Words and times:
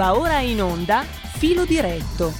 Va 0.00 0.16
ora 0.16 0.38
in 0.38 0.62
onda 0.62 1.02
Filo 1.02 1.66
diretto. 1.66 2.32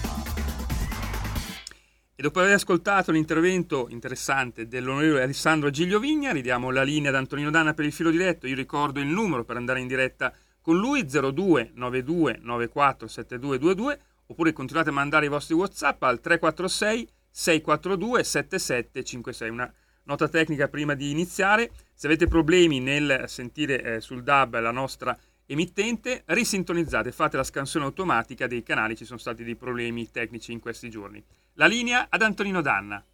E 2.17 2.23
dopo 2.23 2.41
aver 2.41 2.55
ascoltato 2.55 3.13
l'intervento 3.13 3.89
interessante 3.91 4.67
dell'onorevole 4.67 5.25
Alessandro 5.25 5.69
Giglio 5.69 5.99
Vigna, 5.99 6.33
ridiamo 6.33 6.71
la 6.71 6.83
linea 6.83 7.11
ad 7.11 7.17
Antonino 7.17 7.51
Danna 7.51 7.75
per 7.75 7.85
il 7.85 7.93
filo 7.93 8.09
diretto. 8.09 8.47
Io 8.47 8.55
ricordo 8.55 8.99
il 8.99 9.09
numero 9.09 9.45
per 9.45 9.57
andare 9.57 9.81
in 9.81 9.89
diretta 9.89 10.33
con 10.63 10.79
lui 10.79 11.05
02 11.05 11.73
92 11.75 12.39
94 12.41 13.07
7222 13.07 14.01
oppure 14.29 14.55
continuate 14.55 14.89
a 14.89 14.93
mandare 14.93 15.27
i 15.27 15.29
vostri 15.29 15.53
WhatsApp 15.53 16.03
al 16.05 16.19
346 16.19 17.09
642 17.29 18.25
7756. 18.25 19.51
Una 19.51 19.71
nota 20.05 20.29
tecnica 20.29 20.69
prima 20.69 20.95
di 20.95 21.11
iniziare. 21.11 21.71
Se 21.93 22.07
avete 22.07 22.27
problemi 22.27 22.81
nel 22.81 23.25
sentire 23.27 23.83
eh, 23.83 24.01
sul 24.01 24.23
DAB 24.23 24.59
la 24.61 24.71
nostra 24.71 25.15
emittente, 25.53 26.23
risintonizzate, 26.27 27.11
fate 27.11 27.37
la 27.37 27.43
scansione 27.43 27.85
automatica 27.85 28.47
dei 28.47 28.63
canali, 28.63 28.97
ci 28.97 29.05
sono 29.05 29.19
stati 29.19 29.43
dei 29.43 29.57
problemi 29.57 30.09
tecnici 30.11 30.53
in 30.53 30.61
questi 30.61 30.89
giorni. 30.89 31.23
La 31.55 31.67
linea 31.67 32.07
ad 32.09 32.23
Antonino 32.23 32.61
Danna. 32.61 33.05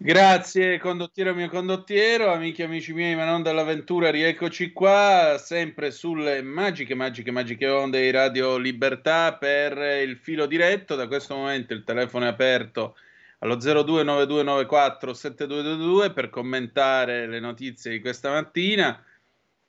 Grazie 0.00 0.78
condottiero 0.78 1.34
mio 1.34 1.48
condottiero, 1.48 2.32
amici 2.32 2.62
e 2.62 2.66
amici 2.66 2.92
miei, 2.92 3.16
ma 3.16 3.24
non 3.24 3.42
dall'avventura, 3.42 4.12
rieccoci 4.12 4.72
qua, 4.72 5.36
sempre 5.42 5.90
sulle 5.90 6.40
magiche, 6.40 6.94
magiche, 6.94 7.32
magiche 7.32 7.66
onde 7.66 8.02
di 8.02 8.12
Radio 8.12 8.58
Libertà 8.58 9.34
per 9.34 9.76
il 10.00 10.16
filo 10.16 10.46
diretto. 10.46 10.94
Da 10.94 11.08
questo 11.08 11.34
momento 11.34 11.74
il 11.74 11.82
telefono 11.82 12.26
è 12.26 12.28
aperto 12.28 12.94
allo 13.40 13.56
0292947222 13.56 16.12
per 16.12 16.30
commentare 16.30 17.26
le 17.26 17.40
notizie 17.40 17.90
di 17.90 18.00
questa 18.00 18.30
mattina. 18.30 19.02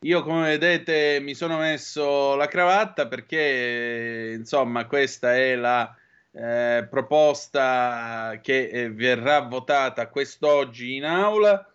Io, 0.03 0.23
come 0.23 0.57
vedete, 0.57 1.19
mi 1.19 1.35
sono 1.35 1.57
messo 1.57 2.35
la 2.35 2.47
cravatta 2.47 3.07
perché, 3.09 4.33
insomma, 4.37 4.85
questa 4.85 5.35
è 5.35 5.55
la 5.55 5.93
eh, 6.31 6.87
proposta 6.89 8.39
che 8.41 8.69
eh, 8.69 8.91
verrà 8.91 9.41
votata 9.41 10.07
quest'oggi 10.07 10.95
in 10.95 11.03
aula. 11.03 11.69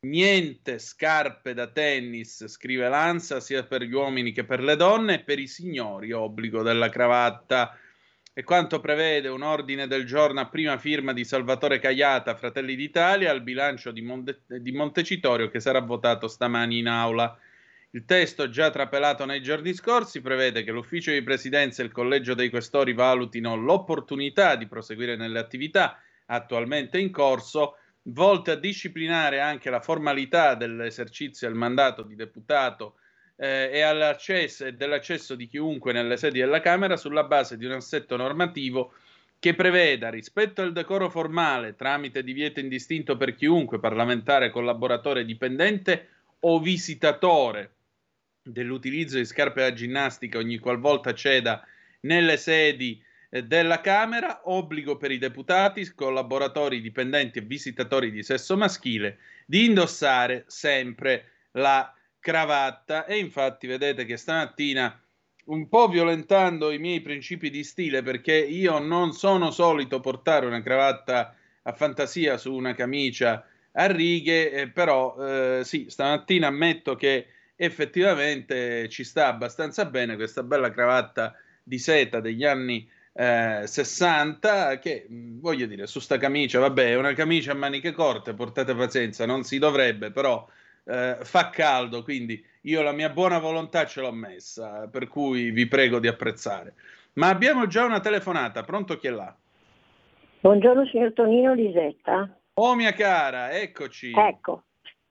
Niente 0.00 0.80
scarpe 0.80 1.54
da 1.54 1.68
tennis, 1.68 2.48
scrive 2.48 2.88
Lanza, 2.88 3.38
sia 3.38 3.64
per 3.64 3.82
gli 3.82 3.92
uomini 3.92 4.32
che 4.32 4.44
per 4.44 4.60
le 4.60 4.74
donne, 4.74 5.14
e 5.14 5.20
per 5.20 5.38
i 5.38 5.46
signori 5.46 6.10
obbligo 6.10 6.62
della 6.62 6.88
cravatta. 6.88 7.78
E 8.32 8.42
quanto 8.42 8.80
prevede 8.80 9.28
un 9.28 9.42
ordine 9.42 9.86
del 9.86 10.04
giorno 10.04 10.40
a 10.40 10.48
prima 10.48 10.78
firma 10.78 11.12
di 11.12 11.24
Salvatore 11.24 11.78
Cagliata, 11.78 12.34
Fratelli 12.34 12.74
d'Italia, 12.74 13.30
al 13.30 13.42
bilancio 13.42 13.92
di, 13.92 14.02
Monte- 14.02 14.42
di 14.48 14.72
Montecitorio 14.72 15.48
che 15.48 15.60
sarà 15.60 15.80
votato 15.80 16.26
stamani 16.26 16.78
in 16.78 16.88
aula. 16.88 17.38
Il 17.98 18.04
testo, 18.04 18.48
già 18.48 18.70
trapelato 18.70 19.24
nei 19.24 19.42
giorni 19.42 19.74
scorsi, 19.74 20.20
prevede 20.20 20.62
che 20.62 20.70
l'ufficio 20.70 21.10
di 21.10 21.20
presidenza 21.20 21.82
e 21.82 21.86
il 21.86 21.90
collegio 21.90 22.34
dei 22.34 22.48
questori 22.48 22.92
valutino 22.92 23.56
l'opportunità 23.56 24.54
di 24.54 24.68
proseguire 24.68 25.16
nelle 25.16 25.40
attività 25.40 26.00
attualmente 26.26 27.00
in 27.00 27.10
corso, 27.10 27.74
volte 28.02 28.52
a 28.52 28.54
disciplinare 28.54 29.40
anche 29.40 29.68
la 29.68 29.80
formalità 29.80 30.54
dell'esercizio 30.54 31.48
del 31.48 31.56
mandato 31.56 32.02
di 32.02 32.14
deputato 32.14 32.98
eh, 33.34 33.68
e 33.72 34.72
dell'accesso 34.76 35.34
di 35.34 35.48
chiunque 35.48 35.92
nelle 35.92 36.16
sedi 36.16 36.38
della 36.38 36.60
Camera 36.60 36.96
sulla 36.96 37.24
base 37.24 37.56
di 37.56 37.64
un 37.64 37.72
assetto 37.72 38.14
normativo 38.14 38.92
che 39.40 39.54
preveda 39.54 40.08
rispetto 40.08 40.62
al 40.62 40.70
decoro 40.70 41.10
formale 41.10 41.74
tramite 41.74 42.22
divieto 42.22 42.60
indistinto 42.60 43.16
per 43.16 43.34
chiunque, 43.34 43.80
parlamentare, 43.80 44.50
collaboratore, 44.50 45.24
dipendente 45.24 46.10
o 46.40 46.60
visitatore 46.60 47.72
dell'utilizzo 48.48 49.16
di 49.16 49.24
scarpe 49.24 49.60
da 49.60 49.72
ginnastica 49.72 50.38
ogni 50.38 50.58
qualvolta 50.58 51.14
ceda 51.14 51.66
nelle 52.00 52.36
sedi 52.36 53.02
eh, 53.30 53.44
della 53.44 53.80
Camera, 53.80 54.42
obbligo 54.44 54.96
per 54.96 55.10
i 55.10 55.18
deputati, 55.18 55.92
collaboratori, 55.94 56.80
dipendenti 56.80 57.38
e 57.38 57.42
visitatori 57.42 58.10
di 58.10 58.22
sesso 58.22 58.56
maschile 58.56 59.18
di 59.46 59.66
indossare 59.66 60.44
sempre 60.46 61.30
la 61.52 61.92
cravatta. 62.18 63.06
E 63.06 63.18
infatti 63.18 63.66
vedete 63.66 64.04
che 64.04 64.16
stamattina 64.16 65.00
un 65.46 65.68
po' 65.68 65.88
violentando 65.88 66.70
i 66.70 66.78
miei 66.78 67.00
principi 67.00 67.50
di 67.50 67.64
stile 67.64 68.02
perché 68.02 68.34
io 68.34 68.78
non 68.78 69.12
sono 69.12 69.50
solito 69.50 70.00
portare 70.00 70.46
una 70.46 70.62
cravatta 70.62 71.34
a 71.62 71.72
fantasia 71.72 72.36
su 72.36 72.54
una 72.54 72.74
camicia 72.74 73.46
a 73.72 73.86
righe, 73.86 74.50
eh, 74.50 74.68
però 74.68 75.16
eh, 75.18 75.64
sì, 75.64 75.86
stamattina 75.88 76.48
ammetto 76.48 76.96
che 76.96 77.26
effettivamente 77.60 78.88
ci 78.88 79.02
sta 79.02 79.26
abbastanza 79.26 79.84
bene 79.84 80.14
questa 80.14 80.44
bella 80.44 80.70
cravatta 80.70 81.34
di 81.62 81.78
seta 81.78 82.20
degli 82.20 82.44
anni 82.44 82.88
eh, 83.12 83.62
60 83.66 84.78
che 84.78 85.06
voglio 85.08 85.66
dire 85.66 85.88
su 85.88 85.98
sta 85.98 86.18
camicia 86.18 86.60
vabbè 86.60 86.90
è 86.90 86.96
una 86.96 87.14
camicia 87.14 87.52
a 87.52 87.56
maniche 87.56 87.90
corte 87.90 88.32
portate 88.32 88.76
pazienza 88.76 89.26
non 89.26 89.42
si 89.42 89.58
dovrebbe 89.58 90.12
però 90.12 90.46
eh, 90.84 91.16
fa 91.20 91.50
caldo 91.50 92.04
quindi 92.04 92.42
io 92.62 92.82
la 92.82 92.92
mia 92.92 93.08
buona 93.08 93.38
volontà 93.38 93.86
ce 93.86 94.00
l'ho 94.00 94.12
messa 94.12 94.88
per 94.88 95.08
cui 95.08 95.50
vi 95.50 95.66
prego 95.66 95.98
di 95.98 96.06
apprezzare. 96.06 96.74
Ma 97.14 97.28
abbiamo 97.28 97.66
già 97.66 97.84
una 97.84 98.00
telefonata 98.00 98.62
pronto 98.62 98.96
chi 98.96 99.06
è 99.08 99.10
là? 99.10 99.34
buongiorno 100.40 100.86
signor 100.86 101.12
Tonino 101.14 101.52
Lisetta. 101.54 102.38
Oh 102.54 102.74
mia 102.74 102.92
cara 102.92 103.58
eccoci. 103.58 104.12
Ecco 104.14 104.64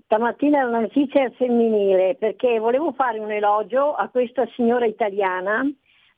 Stamattina 0.07 0.65
una 0.65 0.79
notizia 0.79 1.29
femminile 1.31 2.15
perché 2.15 2.59
volevo 2.59 2.93
fare 2.93 3.19
un 3.19 3.29
elogio 3.29 3.93
a 3.93 4.07
questa 4.07 4.47
signora 4.55 4.85
italiana 4.85 5.69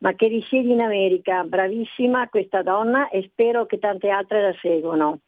ma 0.01 0.13
che 0.13 0.27
risiede 0.27 0.71
in 0.71 0.79
America, 0.79 1.43
bravissima 1.43 2.29
questa 2.29 2.61
donna 2.61 3.09
e 3.09 3.23
spero 3.23 3.65
che 3.65 3.79
tante 3.79 4.09
altre 4.09 4.43
la 4.43 4.53
seguano. 4.61 5.21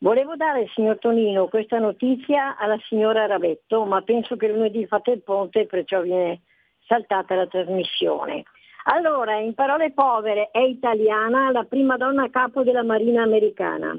Volevo 0.00 0.34
dare, 0.34 0.68
signor 0.74 0.98
Tonino, 0.98 1.46
questa 1.46 1.78
notizia 1.78 2.56
alla 2.56 2.76
signora 2.88 3.26
Ravetto, 3.26 3.84
ma 3.84 4.02
penso 4.02 4.34
che 4.34 4.48
lunedì 4.48 4.84
fate 4.86 5.12
il 5.12 5.22
ponte, 5.22 5.66
perciò 5.66 6.02
viene 6.02 6.40
saltata 6.88 7.36
la 7.36 7.46
trasmissione. 7.46 8.42
Allora, 8.86 9.38
in 9.38 9.54
parole 9.54 9.92
povere, 9.92 10.50
è 10.50 10.58
italiana 10.58 11.52
la 11.52 11.62
prima 11.62 11.96
donna 11.96 12.24
a 12.24 12.30
capo 12.30 12.64
della 12.64 12.82
Marina 12.82 13.22
americana. 13.22 13.96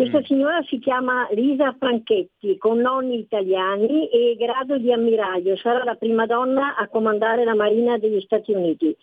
Questa 0.00 0.20
mm. 0.20 0.22
signora 0.22 0.62
si 0.62 0.78
chiama 0.78 1.28
Lisa 1.32 1.76
Franchetti, 1.78 2.56
con 2.56 2.78
nonni 2.78 3.18
italiani 3.18 4.08
e 4.08 4.34
grado 4.38 4.78
di 4.78 4.90
ammiraglio. 4.90 5.56
Sarà 5.56 5.84
la 5.84 5.94
prima 5.94 6.24
donna 6.24 6.74
a 6.74 6.88
comandare 6.88 7.44
la 7.44 7.54
Marina 7.54 7.98
degli 7.98 8.18
Stati 8.22 8.50
Uniti. 8.52 8.96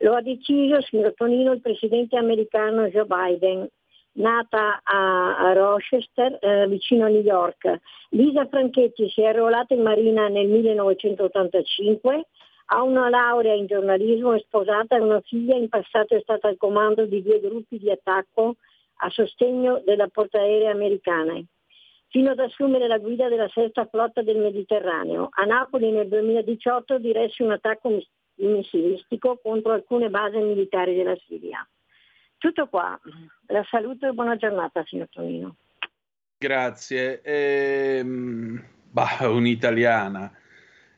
Lo 0.00 0.12
ha 0.12 0.20
deciso, 0.20 0.82
signor 0.82 1.14
Tonino, 1.14 1.52
il 1.52 1.62
presidente 1.62 2.18
americano 2.18 2.88
Joe 2.88 3.06
Biden, 3.06 3.66
nata 4.16 4.82
a, 4.82 5.50
Rochester, 5.54 6.36
eh, 6.42 6.66
vicino 6.68 7.06
a 7.06 7.08
New 7.08 7.22
York. 7.22 7.80
Lisa 8.10 8.46
Franchetti 8.46 9.08
si 9.08 9.22
è 9.22 9.28
arruolata 9.28 9.72
in 9.72 9.80
Marina 9.80 10.28
nel 10.28 10.48
1985, 10.48 12.26
ha 12.66 12.82
una 12.82 13.08
laurea 13.08 13.54
in 13.54 13.64
giornalismo, 13.64 14.34
è 14.34 14.40
sposata 14.40 14.94
e 14.94 15.00
una 15.00 15.22
figlia, 15.22 15.56
in 15.56 15.70
passato 15.70 16.14
è 16.14 16.20
stata 16.20 16.48
al 16.48 16.58
comando 16.58 17.06
di 17.06 17.22
due 17.22 17.40
gruppi 17.40 17.78
di 17.78 17.90
attacco 17.90 18.56
a 18.96 19.10
sostegno 19.10 19.82
della 19.84 20.08
portaerei 20.08 20.68
americana, 20.68 21.40
fino 22.08 22.30
ad 22.30 22.38
assumere 22.38 22.86
la 22.86 22.98
guida 22.98 23.28
della 23.28 23.48
sesta 23.48 23.86
flotta 23.86 24.22
del 24.22 24.38
Mediterraneo. 24.38 25.28
A 25.32 25.44
Napoli 25.44 25.90
nel 25.90 26.08
2018 26.08 26.98
diresse 26.98 27.42
un 27.42 27.52
attacco 27.52 28.00
missilistico 28.36 29.38
contro 29.42 29.72
alcune 29.72 30.10
basi 30.10 30.38
militari 30.38 30.94
della 30.94 31.16
Siria. 31.26 31.66
Tutto 32.38 32.68
qua. 32.68 32.98
La 33.46 33.64
saluto 33.70 34.06
e 34.06 34.12
buona 34.12 34.36
giornata, 34.36 34.84
signor 34.84 35.08
Tonino. 35.10 35.56
Grazie. 36.38 37.20
Ehm, 37.22 38.62
bah, 38.90 39.28
un'italiana. 39.28 40.30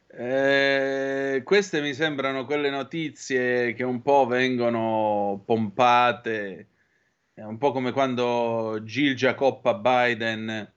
Eh, 0.09 1.43
queste 1.45 1.81
mi 1.81 1.93
sembrano 1.93 2.47
quelle 2.47 2.71
notizie 2.71 3.75
che 3.75 3.85
un 3.85 4.03
po' 4.03 4.27
vengono 4.27 5.43
pompate 5.45 6.69
è 7.37 7.43
un 7.43 7.59
po' 7.59 7.71
come 7.71 7.93
quando 7.93 8.81
Gilgia 8.83 9.35
Coppa 9.35 9.75
Biden, 9.75 10.73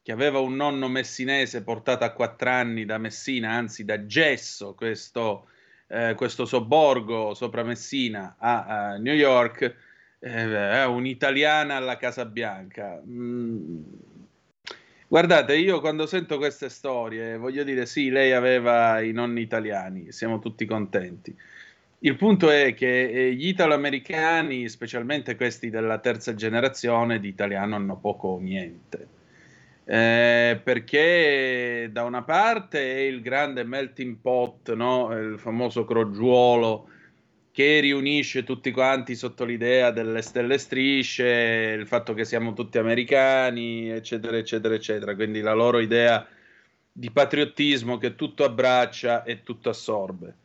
che 0.00 0.12
aveva 0.12 0.38
un 0.38 0.54
nonno 0.54 0.86
messinese 0.86 1.64
portato 1.64 2.04
a 2.04 2.12
quattro 2.12 2.50
anni 2.50 2.84
da 2.84 2.98
Messina, 2.98 3.50
anzi 3.50 3.84
da 3.84 4.06
Gesso, 4.06 4.74
questo, 4.74 5.48
eh, 5.88 6.14
questo 6.14 6.44
sobborgo 6.44 7.34
sopra 7.34 7.64
Messina 7.64 8.36
a, 8.38 8.64
a 8.64 8.96
New 8.96 9.12
York, 9.12 9.74
eh, 10.20 10.84
un'italiana 10.84 11.74
alla 11.74 11.96
Casa 11.96 12.24
Bianca. 12.26 13.02
Mm. 13.04 13.82
Guardate, 15.08 15.56
io 15.56 15.80
quando 15.80 16.06
sento 16.06 16.36
queste 16.36 16.68
storie 16.68 17.36
voglio 17.36 17.64
dire 17.64 17.86
sì, 17.86 18.10
lei 18.10 18.30
aveva 18.30 19.00
i 19.00 19.10
nonni 19.10 19.40
italiani, 19.40 20.12
siamo 20.12 20.38
tutti 20.38 20.64
contenti 20.64 21.36
il 22.04 22.16
punto 22.16 22.50
è 22.50 22.74
che 22.74 23.08
eh, 23.08 23.32
gli 23.32 23.48
italoamericani, 23.48 24.68
specialmente 24.68 25.36
questi 25.36 25.70
della 25.70 25.98
terza 25.98 26.34
generazione, 26.34 27.18
di 27.18 27.28
italiano 27.28 27.76
hanno 27.76 27.96
poco 27.98 28.28
o 28.28 28.38
niente. 28.38 29.08
Eh, 29.86 30.60
perché 30.62 31.88
da 31.90 32.04
una 32.04 32.22
parte 32.22 32.94
è 32.94 33.00
il 33.00 33.22
grande 33.22 33.64
melting 33.64 34.16
pot, 34.20 34.74
no? 34.74 35.18
il 35.18 35.38
famoso 35.38 35.84
crogiuolo 35.84 36.88
che 37.50 37.80
riunisce 37.80 38.44
tutti 38.44 38.70
quanti 38.70 39.14
sotto 39.14 39.44
l'idea 39.44 39.90
delle 39.90 40.20
stelle 40.20 40.58
strisce, 40.58 41.74
il 41.78 41.86
fatto 41.86 42.12
che 42.12 42.24
siamo 42.26 42.52
tutti 42.52 42.76
americani, 42.78 43.90
eccetera, 43.90 44.36
eccetera, 44.36 44.74
eccetera. 44.74 45.14
Quindi 45.14 45.40
la 45.40 45.54
loro 45.54 45.78
idea 45.80 46.26
di 46.92 47.10
patriottismo 47.10 47.96
che 47.96 48.14
tutto 48.14 48.44
abbraccia 48.44 49.22
e 49.24 49.42
tutto 49.42 49.70
assorbe. 49.70 50.42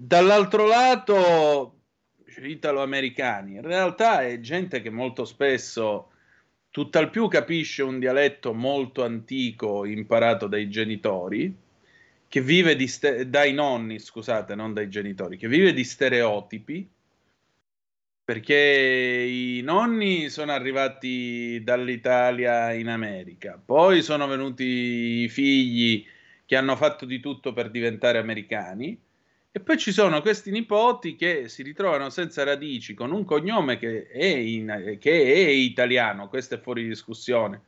Dall'altro 0.00 0.64
lato, 0.64 1.80
italo-americani, 2.24 3.56
in 3.56 3.62
realtà 3.62 4.24
è 4.24 4.38
gente 4.38 4.80
che 4.80 4.90
molto 4.90 5.24
spesso 5.24 6.12
tutt'al 6.70 7.10
più 7.10 7.26
capisce 7.26 7.82
un 7.82 7.98
dialetto 7.98 8.54
molto 8.54 9.02
antico 9.02 9.84
imparato 9.84 10.46
dai 10.46 10.70
genitori 10.70 11.52
che 12.28 12.40
vive 12.40 12.76
di 12.76 12.86
ste- 12.86 13.28
dai 13.28 13.52
nonni, 13.52 13.98
scusate, 13.98 14.54
non 14.54 14.72
dai 14.72 14.88
genitori, 14.88 15.36
che 15.36 15.48
vive 15.48 15.72
di 15.72 15.82
stereotipi, 15.82 16.88
perché 18.22 18.54
i 18.54 19.62
nonni 19.64 20.28
sono 20.28 20.52
arrivati 20.52 21.60
dall'Italia 21.64 22.72
in 22.72 22.86
America, 22.86 23.60
poi 23.62 24.02
sono 24.02 24.28
venuti 24.28 24.64
i 25.24 25.28
figli 25.28 26.06
che 26.46 26.54
hanno 26.54 26.76
fatto 26.76 27.04
di 27.04 27.18
tutto 27.18 27.52
per 27.52 27.68
diventare 27.68 28.18
americani, 28.18 29.06
e 29.58 29.60
poi 29.60 29.76
ci 29.76 29.92
sono 29.92 30.20
questi 30.20 30.50
nipoti 30.50 31.16
che 31.16 31.48
si 31.48 31.62
ritrovano 31.62 32.10
senza 32.10 32.44
radici, 32.44 32.94
con 32.94 33.10
un 33.10 33.24
cognome 33.24 33.76
che 33.76 34.06
è, 34.06 34.24
in, 34.24 34.96
che 35.00 35.22
è 35.22 35.48
italiano, 35.48 36.28
questo 36.28 36.54
è 36.54 36.60
fuori 36.60 36.86
discussione 36.86 37.62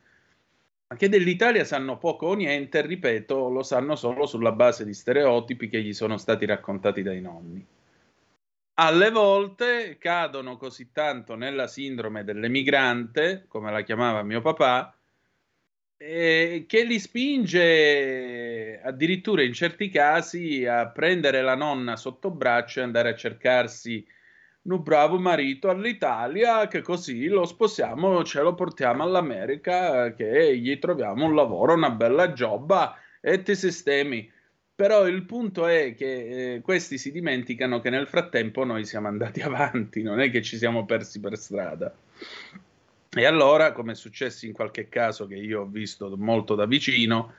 ma 0.91 0.97
che 0.97 1.07
dell'Italia 1.07 1.63
sanno 1.63 1.97
poco 1.97 2.27
o 2.27 2.33
niente, 2.33 2.85
ripeto, 2.85 3.47
lo 3.47 3.63
sanno 3.63 3.95
solo 3.95 4.25
sulla 4.25 4.51
base 4.51 4.83
di 4.83 4.93
stereotipi 4.93 5.69
che 5.69 5.81
gli 5.81 5.93
sono 5.93 6.17
stati 6.17 6.45
raccontati 6.45 7.01
dai 7.01 7.21
nonni. 7.21 7.65
Alle 8.73 9.09
volte 9.09 9.97
cadono 9.97 10.57
così 10.57 10.91
tanto 10.91 11.35
nella 11.35 11.67
sindrome 11.67 12.25
dell'emigrante, 12.25 13.45
come 13.47 13.71
la 13.71 13.83
chiamava 13.83 14.21
mio 14.23 14.41
papà, 14.41 14.93
eh, 16.03 16.65
che 16.67 16.83
li 16.83 16.97
spinge 16.97 18.81
addirittura 18.81 19.43
in 19.43 19.53
certi 19.53 19.89
casi 19.89 20.65
a 20.65 20.87
prendere 20.87 21.43
la 21.43 21.53
nonna 21.53 21.95
sotto 21.95 22.31
braccio 22.31 22.79
e 22.79 22.83
andare 22.83 23.09
a 23.09 23.15
cercarsi 23.15 24.03
un 24.63 24.81
bravo 24.81 25.19
marito 25.19 25.69
all'Italia 25.69 26.67
che 26.67 26.81
così 26.81 27.27
lo 27.27 27.45
sposiamo, 27.45 28.23
ce 28.23 28.41
lo 28.41 28.55
portiamo 28.55 29.03
all'America, 29.03 30.13
che 30.13 30.57
gli 30.57 30.77
troviamo 30.79 31.25
un 31.25 31.35
lavoro, 31.35 31.73
una 31.73 31.91
bella 31.91 32.29
jobba 32.29 32.95
e 33.19 33.43
ti 33.43 33.55
sistemi. 33.55 34.29
Però 34.73 35.07
il 35.07 35.23
punto 35.25 35.67
è 35.67 35.93
che 35.93 36.55
eh, 36.55 36.61
questi 36.61 36.97
si 36.97 37.11
dimenticano 37.11 37.79
che 37.79 37.91
nel 37.91 38.07
frattempo 38.07 38.63
noi 38.63 38.85
siamo 38.85 39.07
andati 39.07 39.41
avanti, 39.45 40.01
non 40.01 40.19
è 40.19 40.31
che 40.31 40.41
ci 40.41 40.57
siamo 40.57 40.85
persi 40.85 41.19
per 41.19 41.37
strada. 41.37 41.93
E 43.13 43.25
allora, 43.25 43.73
come 43.73 43.91
è 43.91 43.95
successo 43.95 44.45
in 44.45 44.53
qualche 44.53 44.87
caso 44.87 45.27
che 45.27 45.35
io 45.35 45.63
ho 45.63 45.65
visto 45.65 46.15
molto 46.15 46.55
da 46.55 46.65
vicino, 46.65 47.33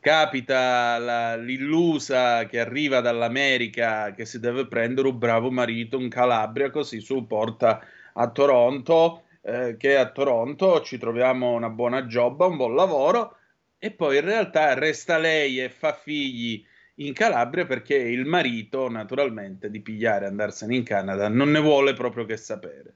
capita 0.00 0.96
la, 0.96 1.36
l'illusa 1.36 2.46
che 2.46 2.58
arriva 2.58 3.00
dall'America 3.02 4.12
che 4.12 4.24
si 4.24 4.40
deve 4.40 4.66
prendere 4.66 5.08
un 5.08 5.18
bravo 5.18 5.50
marito 5.50 6.00
in 6.00 6.08
Calabria, 6.08 6.70
così 6.70 7.00
su 7.00 7.26
porta 7.26 7.84
a 8.14 8.30
Toronto, 8.30 9.24
eh, 9.42 9.76
che 9.76 9.98
a 9.98 10.10
Toronto 10.10 10.80
ci 10.80 10.96
troviamo 10.96 11.52
una 11.52 11.68
buona 11.68 12.04
job, 12.04 12.40
un 12.40 12.56
buon 12.56 12.74
lavoro, 12.74 13.36
e 13.78 13.90
poi 13.90 14.16
in 14.16 14.24
realtà 14.24 14.72
resta 14.72 15.18
lei 15.18 15.60
e 15.60 15.68
fa 15.68 15.92
figli 15.92 16.64
in 16.94 17.12
Calabria 17.12 17.66
perché 17.66 17.94
il 17.94 18.24
marito, 18.24 18.88
naturalmente, 18.88 19.70
di 19.70 19.82
pigliare 19.82 20.24
e 20.24 20.28
andarsene 20.28 20.76
in 20.76 20.82
Canada, 20.82 21.28
non 21.28 21.50
ne 21.50 21.60
vuole 21.60 21.92
proprio 21.92 22.24
che 22.24 22.38
sapere. 22.38 22.94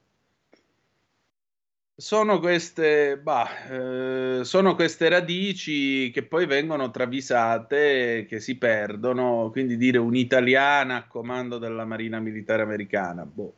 Sono 2.05 2.39
queste, 2.39 3.17
bah, 3.17 3.49
eh, 3.71 4.45
sono 4.45 4.75
queste 4.75 5.09
radici 5.09 6.11
che 6.11 6.23
poi 6.23 6.45
vengono 6.45 6.91
travisate, 6.91 8.27
che 8.29 8.41
si 8.41 8.59
perdono, 8.59 9.49
quindi 9.51 9.79
dire 9.79 9.97
un'italiana 9.97 10.97
a 10.97 11.07
comando 11.07 11.57
della 11.57 11.87
Marina 11.87 12.21
Militare 12.21 12.61
Americana. 12.61 13.25
Boh. 13.25 13.55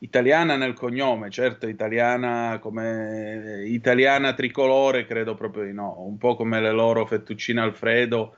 Italiana 0.00 0.56
nel 0.56 0.74
cognome, 0.74 1.30
certo, 1.30 1.66
italiana 1.66 2.58
come 2.60 3.62
italiana 3.64 4.34
tricolore, 4.34 5.06
credo 5.06 5.34
proprio 5.34 5.64
di 5.64 5.72
no, 5.72 5.94
un 6.00 6.18
po' 6.18 6.36
come 6.36 6.60
le 6.60 6.72
loro 6.72 7.06
fettuccine 7.06 7.62
Alfredo 7.62 8.36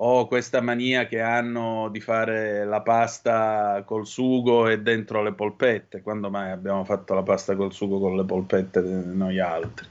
ho 0.00 0.26
questa 0.28 0.60
mania 0.60 1.06
che 1.06 1.20
hanno 1.20 1.88
di 1.90 2.00
fare 2.00 2.64
la 2.64 2.82
pasta 2.82 3.82
col 3.84 4.06
sugo 4.06 4.68
e 4.68 4.80
dentro 4.80 5.22
le 5.22 5.32
polpette. 5.32 6.02
Quando 6.02 6.30
mai 6.30 6.50
abbiamo 6.50 6.84
fatto 6.84 7.14
la 7.14 7.22
pasta 7.22 7.56
col 7.56 7.72
sugo 7.72 7.98
con 7.98 8.16
le 8.16 8.24
polpette 8.24 8.80
noi 8.80 9.40
altri? 9.40 9.86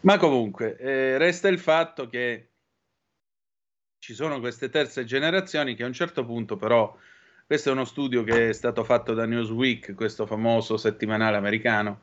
Ma 0.00 0.16
comunque, 0.18 0.76
eh, 0.78 1.18
resta 1.18 1.48
il 1.48 1.58
fatto 1.58 2.08
che 2.08 2.52
ci 3.98 4.14
sono 4.14 4.40
queste 4.40 4.70
terze 4.70 5.04
generazioni 5.04 5.74
che 5.74 5.82
a 5.82 5.86
un 5.86 5.92
certo 5.92 6.24
punto 6.24 6.56
però, 6.56 6.96
questo 7.44 7.68
è 7.68 7.72
uno 7.72 7.84
studio 7.84 8.22
che 8.22 8.48
è 8.48 8.52
stato 8.52 8.82
fatto 8.82 9.12
da 9.12 9.26
Newsweek, 9.26 9.94
questo 9.94 10.26
famoso 10.26 10.76
settimanale 10.76 11.36
americano, 11.36 12.02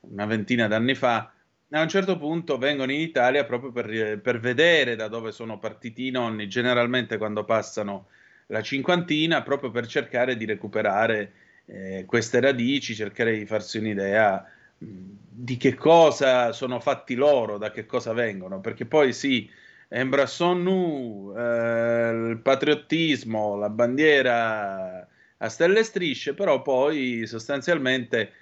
una 0.00 0.26
ventina 0.26 0.66
d'anni 0.66 0.94
fa, 0.94 1.30
a 1.78 1.82
un 1.82 1.88
certo 1.88 2.18
punto 2.18 2.58
vengono 2.58 2.92
in 2.92 3.00
Italia 3.00 3.44
proprio 3.44 3.72
per, 3.72 4.20
per, 4.20 4.40
vedere 4.40 4.94
da 4.96 5.08
dove 5.08 5.32
sono 5.32 5.58
partiti 5.58 6.06
i 6.08 6.10
nonni, 6.10 6.48
generalmente 6.48 7.16
quando 7.16 7.44
passano 7.44 8.08
la 8.48 8.60
cinquantina, 8.60 9.42
proprio 9.42 9.70
per 9.70 9.86
cercare 9.86 10.36
di 10.36 10.44
recuperare 10.44 11.32
eh, 11.66 12.04
queste 12.06 12.40
radici, 12.40 12.94
cercare 12.94 13.38
di 13.38 13.46
farsi 13.46 13.78
un'idea 13.78 14.46
di 14.78 15.56
che 15.56 15.74
cosa 15.74 16.52
sono 16.52 16.80
fatti 16.80 17.14
loro, 17.14 17.56
da 17.56 17.70
che 17.70 17.86
cosa 17.86 18.12
vengono, 18.12 18.60
perché 18.60 18.84
poi 18.84 19.12
sì, 19.12 19.48
Embrasson 19.88 20.62
nu, 20.62 21.32
eh, 21.36 22.30
il 22.30 22.40
patriottismo, 22.42 23.56
la 23.56 23.70
bandiera 23.70 25.06
a 25.38 25.48
stelle 25.48 25.80
e 25.80 25.84
strisce, 25.84 26.34
però 26.34 26.62
poi 26.62 27.26
sostanzialmente 27.26 28.32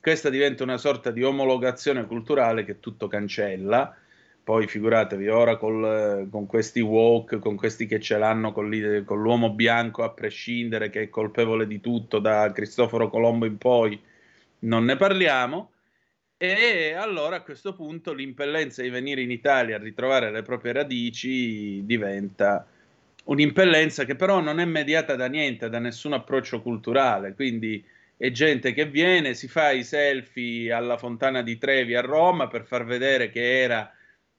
questa 0.00 0.30
diventa 0.30 0.62
una 0.62 0.78
sorta 0.78 1.10
di 1.10 1.22
omologazione 1.22 2.06
culturale 2.06 2.64
che 2.64 2.80
tutto 2.80 3.06
cancella. 3.06 3.94
Poi 4.42 4.66
figuratevi 4.66 5.28
ora 5.28 5.56
col, 5.56 6.26
con 6.30 6.46
questi 6.46 6.80
woke, 6.80 7.38
con 7.38 7.54
questi 7.56 7.86
che 7.86 8.00
ce 8.00 8.16
l'hanno 8.16 8.52
con, 8.52 8.70
con, 9.04 9.20
l'uomo 9.20 9.50
bianco 9.50 10.02
a 10.02 10.10
prescindere, 10.10 10.88
che 10.88 11.02
è 11.02 11.08
colpevole 11.10 11.66
di 11.66 11.80
tutto 11.80 12.18
da 12.18 12.50
Cristoforo 12.50 13.10
Colombo 13.10 13.44
in 13.44 13.58
poi, 13.58 14.00
non 14.60 14.84
ne 14.84 14.96
parliamo. 14.96 15.72
E 16.38 16.94
allora 16.94 17.36
a 17.36 17.42
questo 17.42 17.74
punto 17.74 18.14
l'impellenza 18.14 18.80
di 18.80 18.88
venire 18.88 19.20
in 19.20 19.30
Italia 19.30 19.76
a 19.76 19.78
ritrovare 19.78 20.30
le 20.30 20.42
proprie 20.42 20.72
radici 20.72 21.84
diventa 21.84 22.66
un'impellenza 23.24 24.06
che 24.06 24.16
però 24.16 24.40
non 24.40 24.58
è 24.58 24.64
mediata 24.64 25.16
da 25.16 25.26
niente, 25.26 25.68
da 25.68 25.78
nessun 25.78 26.14
approccio 26.14 26.62
culturale. 26.62 27.34
Quindi 27.34 27.84
e 28.22 28.32
gente 28.32 28.74
che 28.74 28.84
viene, 28.84 29.32
si 29.32 29.48
fa 29.48 29.70
i 29.70 29.82
selfie 29.82 30.70
alla 30.72 30.98
Fontana 30.98 31.40
di 31.40 31.56
Trevi 31.56 31.94
a 31.94 32.02
Roma 32.02 32.48
per 32.48 32.66
far 32.66 32.84
vedere 32.84 33.30
che 33.30 33.62
era 33.62 33.90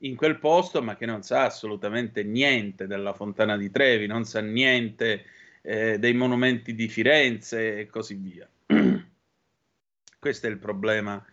in 0.03 0.15
quel 0.15 0.37
posto, 0.37 0.83
ma 0.83 0.95
che 0.95 1.07
non 1.07 1.23
sa 1.23 1.45
assolutamente 1.45 2.23
niente 2.23 2.85
della 2.85 3.13
Fontana 3.13 3.57
di 3.57 3.71
Trevi, 3.71 4.05
non 4.05 4.23
sa 4.23 4.39
niente 4.39 5.25
eh, 5.63 5.97
dei 5.97 6.13
monumenti 6.13 6.75
di 6.75 6.87
Firenze 6.87 7.79
e 7.79 7.87
così 7.87 8.13
via. 8.17 8.47
Questo 10.19 10.45
è 10.45 10.49
il 10.51 10.59
problema 10.59 11.25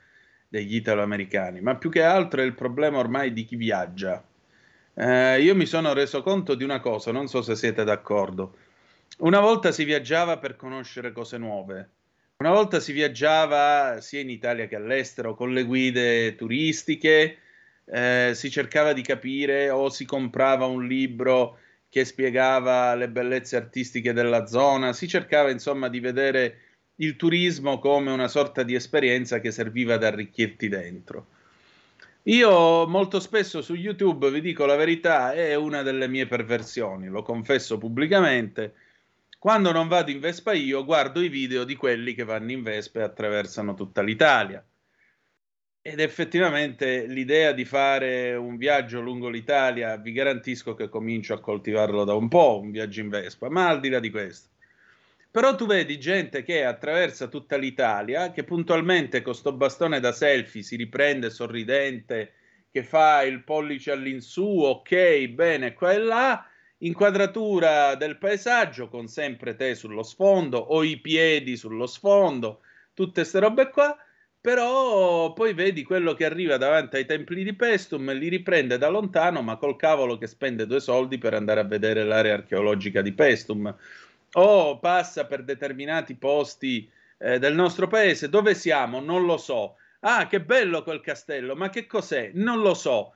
degli 0.48 0.76
italo-americani, 0.76 1.60
ma 1.60 1.76
più 1.76 1.90
che 1.90 2.02
altro 2.02 2.40
è 2.40 2.44
il 2.46 2.54
problema 2.54 2.96
ormai 2.96 3.34
di 3.34 3.44
chi 3.44 3.56
viaggia. 3.56 4.26
Eh, 4.94 5.42
io 5.42 5.54
mi 5.54 5.66
sono 5.66 5.92
reso 5.92 6.22
conto 6.22 6.54
di 6.54 6.64
una 6.64 6.80
cosa, 6.80 7.12
non 7.12 7.28
so 7.28 7.42
se 7.42 7.54
siete 7.54 7.84
d'accordo. 7.84 8.56
Una 9.18 9.40
volta 9.40 9.70
si 9.70 9.84
viaggiava 9.84 10.38
per 10.38 10.56
conoscere 10.56 11.12
cose 11.12 11.36
nuove, 11.36 11.90
una 12.40 12.52
volta 12.52 12.78
si 12.78 12.92
viaggiava 12.92 14.00
sia 14.00 14.20
in 14.20 14.30
Italia 14.30 14.68
che 14.68 14.76
all'estero 14.76 15.34
con 15.34 15.52
le 15.52 15.64
guide 15.64 16.36
turistiche, 16.36 17.38
eh, 17.84 18.30
si 18.32 18.48
cercava 18.48 18.92
di 18.92 19.02
capire 19.02 19.70
o 19.70 19.88
si 19.88 20.04
comprava 20.04 20.64
un 20.66 20.86
libro 20.86 21.58
che 21.88 22.04
spiegava 22.04 22.94
le 22.94 23.08
bellezze 23.08 23.56
artistiche 23.56 24.12
della 24.12 24.46
zona, 24.46 24.92
si 24.92 25.08
cercava 25.08 25.50
insomma 25.50 25.88
di 25.88 25.98
vedere 25.98 26.60
il 26.96 27.16
turismo 27.16 27.80
come 27.80 28.12
una 28.12 28.28
sorta 28.28 28.62
di 28.62 28.74
esperienza 28.74 29.40
che 29.40 29.50
serviva 29.50 29.94
ad 29.94 30.04
arricchirti 30.04 30.68
dentro. 30.68 31.26
Io 32.24 32.86
molto 32.86 33.18
spesso 33.18 33.62
su 33.62 33.74
YouTube, 33.74 34.30
vi 34.30 34.40
dico 34.40 34.64
la 34.64 34.76
verità, 34.76 35.32
è 35.32 35.56
una 35.56 35.82
delle 35.82 36.06
mie 36.06 36.26
perversioni, 36.26 37.08
lo 37.08 37.22
confesso 37.22 37.78
pubblicamente 37.78 38.74
quando 39.38 39.70
non 39.70 39.86
vado 39.86 40.10
in 40.10 40.18
Vespa 40.18 40.52
io, 40.52 40.84
guardo 40.84 41.20
i 41.20 41.28
video 41.28 41.62
di 41.62 41.76
quelli 41.76 42.12
che 42.12 42.24
vanno 42.24 42.50
in 42.50 42.62
Vespa 42.62 42.98
e 42.98 43.02
attraversano 43.02 43.74
tutta 43.74 44.02
l'Italia. 44.02 44.64
Ed 45.80 46.00
effettivamente 46.00 47.06
l'idea 47.06 47.52
di 47.52 47.64
fare 47.64 48.34
un 48.34 48.56
viaggio 48.56 49.00
lungo 49.00 49.28
l'Italia, 49.28 49.96
vi 49.96 50.10
garantisco 50.10 50.74
che 50.74 50.88
comincio 50.88 51.34
a 51.34 51.40
coltivarlo 51.40 52.02
da 52.02 52.14
un 52.14 52.28
po', 52.28 52.58
un 52.60 52.72
viaggio 52.72 53.00
in 53.00 53.08
Vespa, 53.08 53.48
ma 53.48 53.68
al 53.68 53.78
di 53.78 53.88
là 53.88 54.00
di 54.00 54.10
questo. 54.10 54.48
Però 55.30 55.54
tu 55.54 55.66
vedi 55.66 56.00
gente 56.00 56.42
che 56.42 56.64
attraversa 56.64 57.28
tutta 57.28 57.56
l'Italia, 57.56 58.32
che 58.32 58.42
puntualmente 58.42 59.22
con 59.22 59.34
sto 59.34 59.52
bastone 59.52 60.00
da 60.00 60.10
selfie 60.10 60.62
si 60.62 60.74
riprende 60.74 61.30
sorridente, 61.30 62.32
che 62.70 62.82
fa 62.82 63.22
il 63.22 63.44
pollice 63.44 63.92
all'insù, 63.92 64.62
ok, 64.62 65.28
bene, 65.28 65.74
qua 65.74 65.92
e 65.92 65.98
là, 65.98 66.44
inquadratura 66.78 67.94
del 67.94 68.18
paesaggio 68.18 68.88
con 68.88 69.08
sempre 69.08 69.56
te 69.56 69.74
sullo 69.74 70.02
sfondo 70.02 70.58
o 70.58 70.84
i 70.84 70.98
piedi 70.98 71.56
sullo 71.56 71.86
sfondo, 71.86 72.60
tutte 72.94 73.20
queste 73.20 73.40
robe 73.40 73.70
qua, 73.70 73.96
però 74.40 75.32
poi 75.32 75.52
vedi 75.54 75.82
quello 75.82 76.14
che 76.14 76.24
arriva 76.24 76.56
davanti 76.56 76.96
ai 76.96 77.06
templi 77.06 77.42
di 77.42 77.54
Pestum 77.54 78.12
li 78.12 78.28
riprende 78.28 78.78
da 78.78 78.88
lontano, 78.88 79.42
ma 79.42 79.56
col 79.56 79.76
cavolo 79.76 80.16
che 80.16 80.26
spende 80.26 80.66
due 80.66 80.80
soldi 80.80 81.18
per 81.18 81.34
andare 81.34 81.60
a 81.60 81.64
vedere 81.64 82.04
l'area 82.04 82.34
archeologica 82.34 83.02
di 83.02 83.12
Pestum 83.12 83.74
o 84.32 84.78
passa 84.78 85.26
per 85.26 85.42
determinati 85.42 86.14
posti 86.14 86.88
eh, 87.18 87.38
del 87.38 87.54
nostro 87.54 87.88
paese. 87.88 88.28
Dove 88.28 88.54
siamo? 88.54 89.00
Non 89.00 89.24
lo 89.24 89.36
so. 89.36 89.76
Ah, 90.00 90.26
che 90.28 90.40
bello 90.40 90.82
quel 90.84 91.00
castello, 91.00 91.56
ma 91.56 91.70
che 91.70 91.86
cos'è? 91.86 92.30
Non 92.34 92.60
lo 92.60 92.74
so. 92.74 93.14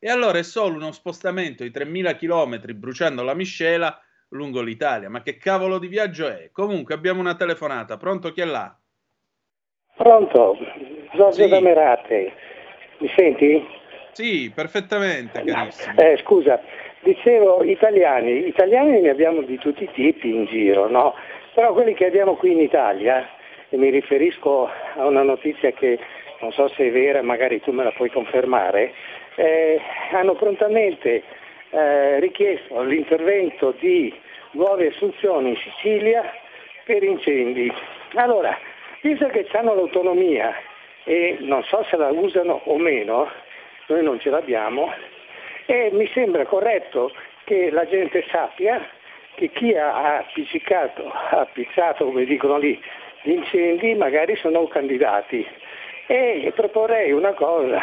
E 0.00 0.08
allora 0.08 0.38
è 0.38 0.42
solo 0.42 0.76
uno 0.76 0.92
spostamento 0.92 1.62
di 1.62 1.70
3000 1.70 2.16
km 2.16 2.60
bruciando 2.74 3.22
la 3.22 3.34
miscela 3.34 4.00
lungo 4.30 4.62
l'Italia. 4.62 5.10
Ma 5.10 5.22
che 5.22 5.36
cavolo 5.36 5.78
di 5.78 5.88
viaggio 5.88 6.26
è? 6.26 6.48
Comunque 6.50 6.94
abbiamo 6.94 7.20
una 7.20 7.34
telefonata. 7.34 7.96
Pronto 7.96 8.32
chi 8.32 8.40
è 8.40 8.46
là? 8.46 8.74
Pronto, 9.96 10.56
Giorgio 11.12 11.42
sì. 11.42 11.48
Damerate. 11.48 12.32
Mi 12.98 13.10
senti? 13.14 13.62
Sì, 14.12 14.50
perfettamente, 14.54 15.42
carissimo. 15.44 15.98
Eh, 15.98 16.18
scusa, 16.24 16.60
Dicevo, 17.02 17.62
italiani, 17.64 18.46
italiani 18.46 19.00
ne 19.00 19.08
abbiamo 19.08 19.40
di 19.40 19.56
tutti 19.56 19.84
i 19.84 19.90
tipi 19.90 20.34
in 20.34 20.44
giro, 20.44 20.86
no? 20.86 21.14
Però 21.54 21.72
quelli 21.72 21.94
che 21.94 22.04
abbiamo 22.04 22.34
qui 22.34 22.52
in 22.52 22.60
Italia, 22.60 23.26
e 23.70 23.76
mi 23.78 23.88
riferisco 23.88 24.68
a 24.68 25.06
una 25.06 25.22
notizia 25.22 25.70
che 25.70 25.98
non 26.40 26.52
so 26.52 26.68
se 26.68 26.88
è 26.88 26.90
vera, 26.90 27.22
magari 27.22 27.60
tu 27.62 27.72
me 27.72 27.84
la 27.84 27.92
puoi 27.92 28.10
confermare, 28.10 28.92
eh, 29.36 29.80
hanno 30.12 30.34
prontamente 30.34 31.22
eh, 31.70 32.20
richiesto 32.20 32.82
l'intervento 32.82 33.74
di 33.78 34.12
nuove 34.52 34.88
assunzioni 34.88 35.50
in 35.50 35.56
Sicilia 35.56 36.30
per 36.84 37.02
incendi. 37.02 37.72
Allora, 38.14 38.58
visto 39.02 39.26
che 39.28 39.46
hanno 39.52 39.74
l'autonomia 39.74 40.54
e 41.04 41.36
non 41.40 41.62
so 41.64 41.84
se 41.88 41.96
la 41.96 42.08
usano 42.08 42.60
o 42.64 42.76
meno, 42.76 43.28
noi 43.86 44.02
non 44.02 44.20
ce 44.20 44.30
l'abbiamo, 44.30 44.92
e 45.66 45.90
mi 45.92 46.08
sembra 46.12 46.44
corretto 46.44 47.12
che 47.44 47.70
la 47.70 47.86
gente 47.86 48.24
sappia 48.30 48.84
che 49.34 49.48
chi 49.50 49.74
ha 49.74 50.18
appiccicato, 50.18 51.08
ha 51.10 51.40
appizzato, 51.40 52.04
come 52.04 52.24
dicono 52.24 52.58
lì, 52.58 52.80
gli 53.22 53.30
incendi 53.30 53.94
magari 53.94 54.36
sono 54.36 54.66
candidati. 54.66 55.46
E 56.06 56.52
proporrei 56.54 57.12
una 57.12 57.32
cosa, 57.32 57.80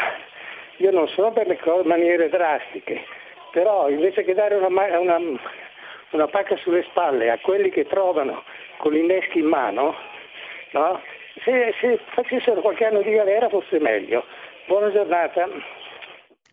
io 0.78 0.90
non 0.90 1.08
sono 1.08 1.32
per 1.32 1.46
le 1.46 1.58
cose, 1.58 1.86
maniere 1.86 2.28
drastiche, 2.28 3.04
però 3.52 3.88
invece 3.88 4.24
che 4.24 4.34
dare 4.34 4.56
una, 4.56 4.68
una, 4.98 5.18
una 6.10 6.26
pacca 6.26 6.56
sulle 6.56 6.84
spalle 6.90 7.30
a 7.30 7.38
quelli 7.38 7.70
che 7.70 7.86
trovano 7.86 8.42
con 8.78 8.92
l'inneschi 8.92 9.38
in 9.38 9.46
mano, 9.46 9.94
no? 10.72 11.00
se, 11.44 11.74
se 11.80 12.00
facessero 12.14 12.60
qualche 12.60 12.84
anno 12.84 13.02
di 13.02 13.10
galera 13.10 13.48
fosse 13.48 13.78
meglio. 13.78 14.24
Buona 14.66 14.92
giornata. 14.92 15.48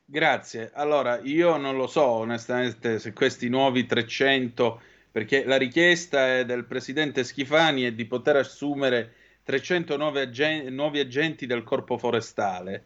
Grazie. 0.06 0.72
Allora, 0.74 1.20
io 1.24 1.58
non 1.58 1.78
lo 1.78 1.88
so 1.88 2.06
onestamente 2.06 3.00
se 3.00 3.14
questi 3.14 3.50
nuovi 3.50 3.86
300, 3.86 4.82
perché 5.12 5.44
la 5.46 5.58
richiesta 5.58 6.44
del 6.44 6.66
presidente 6.66 7.24
Schifani 7.24 7.84
è 7.84 7.92
di 7.92 8.06
poter 8.06 8.38
assumere 8.38 9.14
300 9.44 9.98
nuovi, 9.98 10.20
agen- 10.20 10.74
nuovi 10.74 11.00
agenti 11.00 11.46
del 11.46 11.64
corpo 11.64 11.98
forestale. 11.98 12.84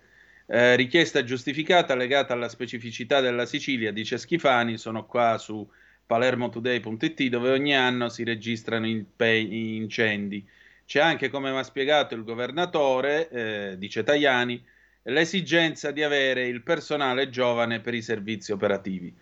Eh, 0.51 0.75
richiesta 0.75 1.23
giustificata 1.23 1.93
legata 1.93 2.33
alla 2.33 2.49
specificità 2.49 3.21
della 3.21 3.45
Sicilia, 3.45 3.91
dice 3.91 4.17
Schifani, 4.17 4.79
sono 4.79 5.05
qua 5.05 5.37
su 5.37 5.69
palermotoday.it 6.07 7.23
dove 7.25 7.51
ogni 7.51 7.75
anno 7.75 8.09
si 8.09 8.23
registrano 8.23 8.87
incendi. 8.87 10.43
C'è 10.87 11.01
anche, 11.01 11.29
come 11.29 11.51
mi 11.51 11.57
ha 11.59 11.61
spiegato 11.61 12.15
il 12.15 12.23
governatore, 12.23 13.29
eh, 13.29 13.77
dice 13.77 14.03
Tajani, 14.03 14.59
l'esigenza 15.03 15.91
di 15.91 16.01
avere 16.01 16.47
il 16.47 16.63
personale 16.63 17.29
giovane 17.29 17.79
per 17.79 17.93
i 17.93 18.01
servizi 18.01 18.51
operativi. 18.51 19.13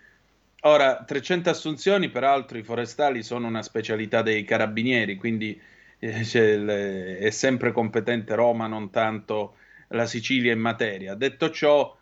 Ora, 0.61 1.03
300 1.05 1.49
assunzioni, 1.49 2.07
peraltro 2.07 2.57
i 2.57 2.63
forestali 2.63 3.21
sono 3.21 3.47
una 3.47 3.63
specialità 3.63 4.21
dei 4.21 4.45
carabinieri, 4.45 5.17
quindi 5.17 5.59
eh, 5.99 6.57
le, 6.57 7.17
è 7.17 7.29
sempre 7.31 7.73
competente 7.73 8.33
Roma, 8.33 8.67
non 8.67 8.89
tanto 8.91 9.57
la 9.89 10.05
Sicilia 10.05 10.53
in 10.53 10.59
materia. 10.59 11.15
Detto 11.15 11.49
ciò, 11.49 11.95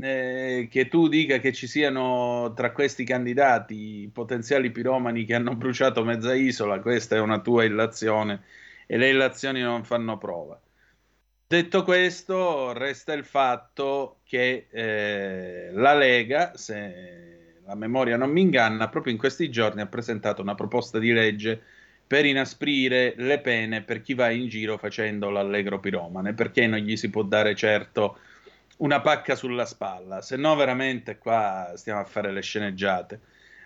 eh, 0.00 0.68
che 0.70 0.88
tu 0.88 1.08
dica 1.08 1.38
che 1.38 1.52
ci 1.52 1.66
siano 1.66 2.52
tra 2.54 2.72
questi 2.72 3.04
candidati 3.04 4.08
potenziali 4.12 4.70
piromani 4.70 5.24
che 5.24 5.34
hanno 5.34 5.56
bruciato 5.56 6.04
mezza 6.04 6.34
isola, 6.34 6.80
questa 6.80 7.16
è 7.16 7.20
una 7.20 7.40
tua 7.40 7.64
illazione 7.64 8.42
e 8.86 8.96
le 8.96 9.10
illazioni 9.10 9.60
non 9.60 9.84
fanno 9.84 10.18
prova. 10.18 10.60
Detto 11.46 11.82
questo, 11.82 12.72
resta 12.72 13.14
il 13.14 13.24
fatto 13.24 14.20
che 14.24 14.66
eh, 14.70 15.70
la 15.72 15.94
Lega, 15.94 16.56
se 16.56 17.60
la 17.64 17.74
memoria 17.74 18.16
non 18.16 18.30
mi 18.30 18.42
inganna, 18.42 18.88
proprio 18.88 19.12
in 19.12 19.18
questi 19.18 19.50
giorni 19.50 19.80
ha 19.80 19.86
presentato 19.86 20.42
una 20.42 20.54
proposta 20.54 20.98
di 20.98 21.10
legge 21.12 21.62
per 22.08 22.26
inasprire 22.26 23.14
le 23.18 23.38
pene 23.38 23.82
per 23.82 24.02
chi 24.02 24.14
va 24.14 24.30
in 24.30 24.48
giro 24.48 24.78
facendo 24.78 25.30
l'allegro 25.30 25.78
piromane, 25.78 26.34
perché 26.34 26.66
non 26.66 26.80
gli 26.80 26.96
si 26.96 27.10
può 27.10 27.22
dare 27.22 27.54
certo 27.54 28.18
una 28.78 29.00
pacca 29.00 29.36
sulla 29.36 29.66
spalla, 29.66 30.20
se 30.20 30.36
no 30.36 30.56
veramente 30.56 31.18
qua 31.18 31.74
stiamo 31.76 32.00
a 32.00 32.04
fare 32.04 32.32
le 32.32 32.42
sceneggiate. 32.42 33.20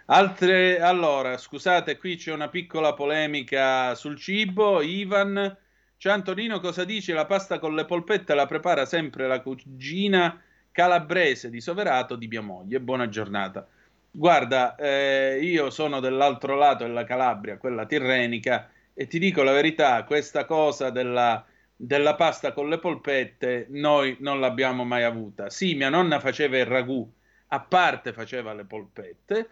Altre, 0.07 0.81
allora, 0.81 1.39
scusate, 1.39 1.97
qui 1.97 2.17
c'è 2.17 2.33
una 2.33 2.49
piccola 2.49 2.93
polemica 2.93 3.95
sul 3.95 4.19
cibo, 4.19 4.83
Ivan 4.83 5.57
Ciao 6.03 6.15
Antonino, 6.15 6.59
cosa 6.59 6.83
dici? 6.83 7.13
La 7.13 7.27
pasta 7.27 7.61
con 7.61 7.77
le 7.77 7.85
polpette 7.85 8.35
la 8.35 8.47
prepara 8.47 8.87
sempre 8.87 9.29
la 9.29 9.41
cugina 9.41 10.43
calabrese 10.73 11.49
di 11.49 11.61
Soverato 11.61 12.17
di 12.17 12.27
mia 12.27 12.41
moglie. 12.41 12.81
Buona 12.81 13.09
giornata. 13.09 13.65
Guarda, 14.15 14.75
eh, 14.77 15.39
io 15.43 15.71
sono 15.71 15.99
dell'altro 15.99 16.55
lato 16.55 16.85
della 16.85 17.05
Calabria, 17.05 17.57
quella 17.57 17.87
tirrenica, 17.87 18.71
e 18.93 19.07
ti 19.07 19.19
dico 19.19 19.43
la 19.43 19.53
verità, 19.53 20.05
questa 20.05 20.45
cosa 20.45 20.91
della, 20.91 21.43
della 21.75 22.15
pasta 22.15 22.53
con 22.53 22.69
le 22.69 22.79
polpette 22.79 23.67
noi 23.71 24.17
non 24.21 24.39
l'abbiamo 24.39 24.85
mai 24.85 25.03
avuta. 25.05 25.49
Sì, 25.49 25.75
mia 25.75 25.89
nonna 25.89 26.21
faceva 26.21 26.59
il 26.59 26.67
ragù, 26.67 27.11
a 27.49 27.61
parte 27.61 28.13
faceva 28.13 28.53
le 28.53 28.65
polpette, 28.67 29.49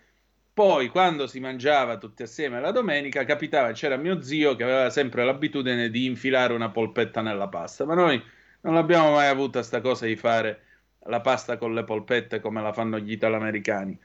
poi, 0.52 0.88
quando 0.88 1.26
si 1.26 1.40
mangiava 1.40 1.96
tutti 1.96 2.22
assieme 2.22 2.60
la 2.60 2.70
domenica, 2.70 3.24
capitava, 3.24 3.72
c'era 3.72 3.96
mio 3.96 4.20
zio 4.20 4.56
che 4.56 4.64
aveva 4.64 4.90
sempre 4.90 5.24
l'abitudine 5.24 5.88
di 5.88 6.04
infilare 6.04 6.52
una 6.52 6.70
polpetta 6.70 7.22
nella 7.22 7.48
pasta, 7.48 7.86
ma 7.86 7.94
noi 7.94 8.22
non 8.62 8.76
abbiamo 8.76 9.12
mai 9.12 9.28
avuto 9.28 9.52
questa 9.58 9.80
cosa 9.80 10.04
di 10.04 10.16
fare 10.16 10.64
la 11.04 11.20
pasta 11.22 11.56
con 11.56 11.72
le 11.72 11.84
polpette 11.84 12.40
come 12.40 12.60
la 12.60 12.72
fanno 12.74 12.98
gli 12.98 13.12
italoamericani. 13.12 13.98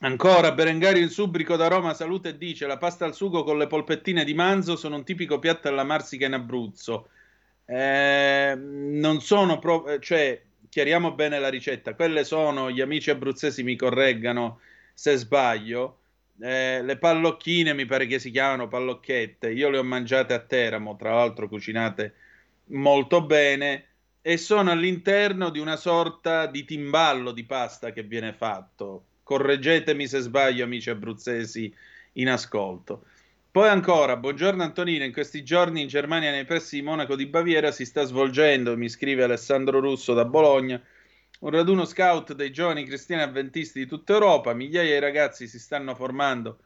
Ancora, 0.00 0.52
Berengario 0.52 1.02
in 1.02 1.08
Subrico 1.08 1.56
da 1.56 1.66
Roma 1.66 1.92
saluta 1.92 2.28
e 2.28 2.38
dice 2.38 2.66
la 2.66 2.76
pasta 2.78 3.04
al 3.04 3.14
sugo 3.14 3.42
con 3.42 3.58
le 3.58 3.66
polpettine 3.66 4.24
di 4.24 4.32
manzo 4.32 4.76
sono 4.76 4.94
un 4.94 5.04
tipico 5.04 5.40
piatto 5.40 5.66
alla 5.66 5.82
marsica 5.82 6.26
in 6.26 6.34
Abruzzo. 6.34 7.08
Eh, 7.64 8.54
non 8.56 9.20
sono 9.20 9.58
proprio, 9.58 9.98
cioè, 9.98 10.40
chiariamo 10.68 11.12
bene 11.14 11.40
la 11.40 11.48
ricetta, 11.48 11.94
quelle 11.94 12.22
sono, 12.22 12.70
gli 12.70 12.80
amici 12.80 13.10
abruzzesi 13.10 13.64
mi 13.64 13.74
correggano, 13.74 14.60
se 14.94 15.16
sbaglio, 15.16 16.00
eh, 16.40 16.80
le 16.82 16.96
pallocchine 16.96 17.74
mi 17.74 17.84
pare 17.84 18.06
che 18.06 18.20
si 18.20 18.30
chiamano 18.30 18.68
pallocchette, 18.68 19.50
io 19.50 19.68
le 19.68 19.78
ho 19.78 19.82
mangiate 19.84 20.32
a 20.32 20.38
Teramo, 20.38 20.94
tra 20.96 21.14
l'altro 21.14 21.48
cucinate 21.48 22.14
molto 22.66 23.24
bene, 23.24 23.86
e 24.22 24.36
sono 24.36 24.70
all'interno 24.70 25.50
di 25.50 25.58
una 25.58 25.76
sorta 25.76 26.46
di 26.46 26.64
timballo 26.64 27.32
di 27.32 27.44
pasta 27.44 27.92
che 27.92 28.04
viene 28.04 28.32
fatto. 28.32 29.07
Correggetemi 29.28 30.06
se 30.06 30.20
sbaglio, 30.20 30.64
amici 30.64 30.88
abruzzesi 30.88 31.70
in 32.12 32.30
ascolto. 32.30 33.04
Poi 33.50 33.68
ancora, 33.68 34.16
buongiorno 34.16 34.62
Antonino, 34.62 35.04
in 35.04 35.12
questi 35.12 35.44
giorni 35.44 35.82
in 35.82 35.86
Germania 35.86 36.30
nei 36.30 36.46
pressi 36.46 36.76
di 36.76 36.82
Monaco 36.82 37.14
di 37.14 37.26
Baviera 37.26 37.70
si 37.70 37.84
sta 37.84 38.04
svolgendo, 38.04 38.74
mi 38.74 38.88
scrive 38.88 39.24
Alessandro 39.24 39.80
Russo 39.80 40.14
da 40.14 40.24
Bologna, 40.24 40.82
un 41.40 41.50
raduno 41.50 41.84
scout 41.84 42.32
dei 42.32 42.50
giovani 42.50 42.86
cristiani 42.86 43.20
avventisti 43.20 43.80
di 43.80 43.86
tutta 43.86 44.14
Europa, 44.14 44.54
migliaia 44.54 44.94
di 44.94 44.98
ragazzi 44.98 45.46
si 45.46 45.58
stanno 45.58 45.94
formando 45.94 46.60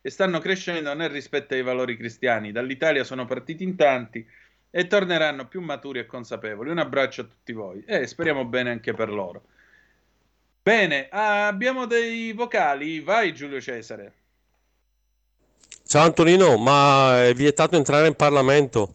e 0.00 0.10
stanno 0.10 0.40
crescendo 0.40 0.92
nel 0.94 1.10
rispetto 1.10 1.54
ai 1.54 1.62
valori 1.62 1.96
cristiani. 1.96 2.50
Dall'Italia 2.50 3.04
sono 3.04 3.26
partiti 3.26 3.62
in 3.62 3.76
tanti 3.76 4.26
e 4.68 4.86
torneranno 4.88 5.46
più 5.46 5.60
maturi 5.60 6.00
e 6.00 6.06
consapevoli. 6.06 6.70
Un 6.70 6.78
abbraccio 6.78 7.20
a 7.20 7.26
tutti 7.26 7.52
voi 7.52 7.84
e 7.86 8.08
speriamo 8.08 8.44
bene 8.44 8.70
anche 8.70 8.92
per 8.92 9.08
loro. 9.08 9.44
Bene, 10.68 11.08
abbiamo 11.10 11.86
dei 11.86 12.34
vocali. 12.34 13.00
Vai 13.00 13.32
Giulio 13.32 13.58
Cesare. 13.58 14.12
Ciao 15.86 16.04
Antonino, 16.04 16.58
ma 16.58 17.24
è 17.24 17.32
vietato 17.32 17.74
entrare 17.76 18.06
in 18.06 18.14
Parlamento 18.14 18.94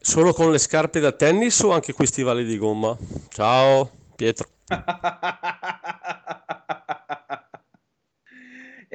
solo 0.00 0.32
con 0.32 0.50
le 0.50 0.58
scarpe 0.58 0.98
da 0.98 1.12
tennis 1.12 1.60
o 1.60 1.70
anche 1.70 1.92
con 1.92 2.04
i 2.04 2.08
stivali 2.08 2.44
di 2.44 2.58
gomma? 2.58 2.98
Ciao 3.28 3.90
Pietro. 4.16 4.48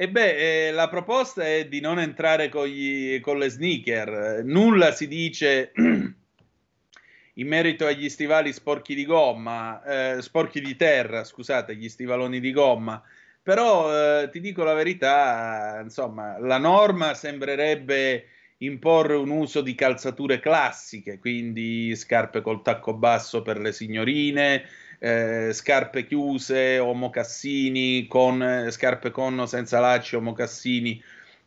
E 0.00 0.08
beh, 0.08 0.68
eh, 0.68 0.70
la 0.70 0.88
proposta 0.88 1.44
è 1.44 1.66
di 1.66 1.80
non 1.80 1.98
entrare 1.98 2.48
con, 2.48 2.66
gli, 2.66 3.18
con 3.18 3.36
le 3.36 3.48
sneaker. 3.48 4.42
Nulla 4.44 4.92
si 4.92 5.08
dice 5.08 5.72
in 7.38 7.46
merito 7.46 7.86
agli 7.86 8.08
stivali 8.08 8.52
sporchi 8.52 8.94
di 8.94 9.04
gomma, 9.04 9.82
eh, 10.16 10.22
sporchi 10.22 10.60
di 10.60 10.76
terra, 10.76 11.24
scusate, 11.24 11.76
gli 11.76 11.88
stivaloni 11.88 12.40
di 12.40 12.52
gomma. 12.52 13.02
Però 13.42 14.22
eh, 14.22 14.28
ti 14.30 14.40
dico 14.40 14.62
la 14.64 14.74
verità, 14.74 15.80
insomma, 15.82 16.38
la 16.38 16.58
norma 16.58 17.14
sembrerebbe 17.14 18.26
imporre 18.58 19.14
un 19.14 19.30
uso 19.30 19.60
di 19.60 19.74
calzature 19.74 20.40
classiche, 20.40 21.18
quindi 21.18 21.94
scarpe 21.94 22.40
col 22.42 22.62
tacco 22.62 22.92
basso 22.92 23.40
per 23.42 23.58
le 23.58 23.72
signorine, 23.72 24.64
eh, 24.98 25.52
scarpe 25.52 26.06
chiuse 26.06 26.78
o 26.78 26.92
mocassini 26.92 28.06
con 28.08 28.42
eh, 28.42 28.70
scarpe 28.72 29.12
con 29.12 29.38
o 29.38 29.46
senza 29.46 29.78
lacci 29.78 30.16
o 30.16 30.20
mocassini 30.20 31.00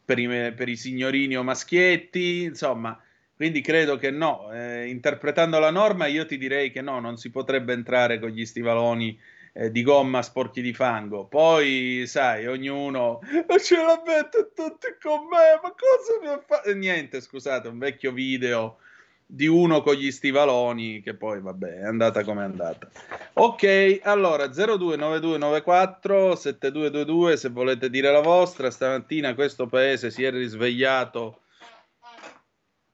per 0.04 0.18
i, 0.20 0.54
per 0.54 0.70
i 0.70 0.78
signorini 0.78 1.36
o 1.36 1.44
maschietti, 1.44 2.44
insomma, 2.44 2.98
quindi 3.42 3.62
credo 3.62 3.98
che 3.98 4.12
no, 4.12 4.54
eh, 4.54 4.88
interpretando 4.88 5.58
la 5.58 5.72
norma 5.72 6.06
io 6.06 6.28
ti 6.28 6.38
direi 6.38 6.70
che 6.70 6.82
no, 6.82 7.00
non 7.00 7.18
si 7.18 7.32
potrebbe 7.32 7.74
entrare 7.74 8.20
con 8.20 8.30
gli 8.30 8.46
stivaloni 8.46 9.20
eh, 9.54 9.72
di 9.72 9.82
gomma 9.82 10.22
sporchi 10.22 10.62
di 10.62 10.76
fango. 10.76 11.26
Poi, 11.26 12.04
sai, 12.06 12.46
ognuno 12.46 13.20
ce 13.60 13.78
la 13.78 14.00
mette 14.06 14.52
tutti 14.54 14.96
con 15.02 15.22
me, 15.22 15.60
ma 15.60 15.74
cosa 15.74 16.20
mi 16.22 16.28
ha 16.28 16.40
fatto? 16.46 16.72
Niente, 16.76 17.20
scusate, 17.20 17.68
un 17.68 17.80
vecchio 17.80 18.12
video 18.12 18.78
di 19.26 19.48
uno 19.48 19.82
con 19.82 19.96
gli 19.96 20.12
stivaloni 20.12 21.02
che 21.02 21.16
poi 21.16 21.40
vabbè 21.40 21.80
è 21.80 21.86
andata 21.86 22.24
come 22.26 22.42
è 22.42 22.44
andata 22.44 22.92
ok 23.32 24.02
allora 24.04 24.50
029294 24.50 26.36
7222 26.36 27.38
se 27.38 27.48
volete 27.48 27.90
dire 27.90 28.12
la 28.12 28.20
vostra 28.20 28.70
stamattina 28.70 29.34
questo 29.34 29.68
paese 29.68 30.12
si 30.12 30.26
è 30.26 30.32
risvegliato 30.32 31.44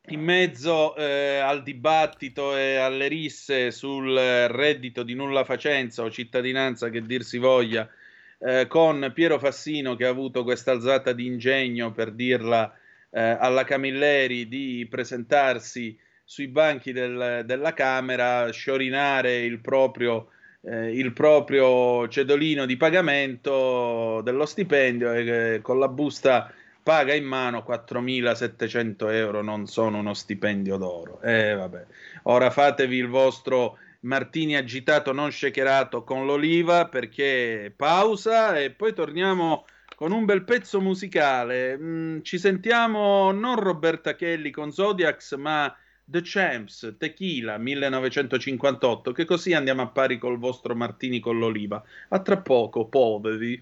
in 0.10 0.22
mezzo 0.22 0.96
eh, 0.96 1.38
al 1.38 1.64
dibattito 1.64 2.56
e 2.56 2.76
alle 2.78 3.08
risse 3.08 3.72
sul 3.72 4.16
reddito 4.16 5.04
di 5.04 5.14
nulla 5.14 5.44
facenza 5.44 6.04
o 6.04 6.10
cittadinanza 6.10 6.90
che 6.90 7.02
dir 7.02 7.24
si 7.24 7.38
voglia 7.38 7.90
eh, 8.40 8.68
con 8.68 9.12
Piero 9.14 9.40
Fassino 9.40 9.96
che 9.96 10.06
ha 10.06 10.10
avuto 10.10 10.44
questa 10.44 10.72
alzata 10.72 11.12
di 11.12 11.26
ingegno 11.26 11.92
per 11.92 12.12
dirla 12.12 12.74
eh, 13.10 13.20
alla 13.20 13.64
Camilleri 13.64 14.48
di 14.48 14.88
presentarsi 14.90 15.98
sui 16.24 16.48
banchi 16.48 16.92
del, 16.92 17.44
della 17.46 17.74
Camera, 17.74 18.50
sciorinare 18.52 19.40
il 19.40 19.60
proprio, 19.60 20.28
eh, 20.62 20.92
il 20.92 21.14
proprio 21.14 22.08
cedolino 22.08 22.66
di 22.66 22.78
pagamento 22.78 24.22
dello 24.24 24.46
stipendio 24.46 25.14
e 25.14 25.28
eh, 25.56 25.62
con 25.62 25.80
la 25.80 25.88
busta 25.88 26.52
paga 26.88 27.14
in 27.14 27.26
mano 27.26 27.66
4.700 27.68 29.12
euro, 29.12 29.42
non 29.42 29.68
sono 29.68 29.98
uno 29.98 30.14
stipendio 30.14 30.78
d'oro. 30.78 31.20
Eh, 31.20 31.54
vabbè. 31.54 31.86
Ora 32.24 32.50
fatevi 32.50 32.96
il 32.96 33.10
vostro 33.10 33.78
martini 34.04 34.56
agitato 34.56 35.12
non 35.12 35.30
shakerato 35.30 36.06
con 36.06 36.26
l'oliva 36.26 36.88
perché 36.88 37.74
pausa 37.76 38.58
e 38.58 38.72
poi 38.72 38.94
torniamo 38.94 39.66
con 39.98 40.14
un 40.14 40.24
bel 40.24 40.46
pezzo 40.46 40.80
musicale. 40.80 41.78
Mm, 41.78 42.22
ci 42.22 42.38
sentiamo 42.38 43.34
non 43.34 43.60
Roberta 43.60 44.16
Kelly 44.16 44.50
con 44.50 44.72
Zodiacs, 44.72 45.34
ma 45.34 45.76
The 46.06 46.22
Champs, 46.24 46.96
Tequila 46.98 47.58
1958, 47.58 49.12
che 49.12 49.26
così 49.26 49.52
andiamo 49.52 49.82
a 49.82 49.88
pari 49.88 50.18
col 50.18 50.40
vostro 50.40 50.74
Martini 50.74 51.20
con 51.20 51.38
l'oliva. 51.38 51.84
A 52.08 52.20
tra 52.22 52.38
poco, 52.38 52.86
poveri. 52.86 53.62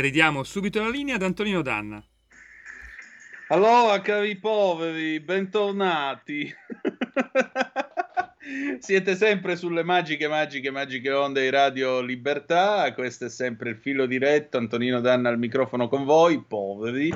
Ridiamo 0.00 0.42
subito 0.42 0.80
la 0.80 0.88
linea 0.88 1.16
ad 1.16 1.22
Antonino 1.22 1.62
Danna. 1.62 2.02
Allora, 3.48 4.00
cari 4.00 4.36
poveri, 4.36 5.20
bentornati. 5.20 6.52
Siete 8.78 9.14
sempre 9.14 9.56
sulle 9.56 9.84
magiche, 9.84 10.26
magiche, 10.26 10.70
magiche 10.70 11.12
onde 11.12 11.42
di 11.42 11.50
Radio 11.50 12.00
Libertà. 12.00 12.92
Questo 12.94 13.26
è 13.26 13.28
sempre 13.28 13.70
il 13.70 13.76
filo 13.76 14.06
diretto. 14.06 14.56
Antonino 14.56 15.00
Danna 15.00 15.28
al 15.28 15.38
microfono 15.38 15.88
con 15.88 16.04
voi, 16.04 16.42
poveri. 16.42 17.12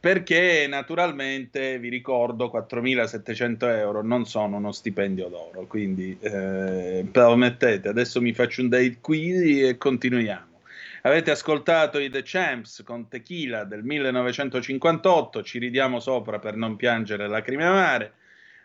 Perché 0.00 0.66
naturalmente 0.68 1.78
vi 1.78 1.90
ricordo 1.90 2.50
4.700 2.52 3.76
euro 3.76 4.02
non 4.02 4.26
sono 4.26 4.56
uno 4.56 4.72
stipendio 4.72 5.28
d'oro. 5.28 5.66
Quindi 5.66 6.16
eh, 6.20 7.06
permettete, 7.10 7.88
adesso 7.88 8.20
mi 8.20 8.32
faccio 8.32 8.62
un 8.62 8.68
date 8.68 8.98
qui 9.00 9.62
e 9.62 9.76
continuiamo. 9.76 10.53
Avete 11.06 11.30
ascoltato 11.32 11.98
i 11.98 12.08
The 12.08 12.22
Champs 12.24 12.82
con 12.82 13.08
Tequila 13.08 13.64
del 13.64 13.82
1958, 13.82 15.42
ci 15.42 15.58
ridiamo 15.58 16.00
sopra 16.00 16.38
per 16.38 16.56
non 16.56 16.76
piangere 16.76 17.28
lacrime 17.28 17.66
amare. 17.66 18.14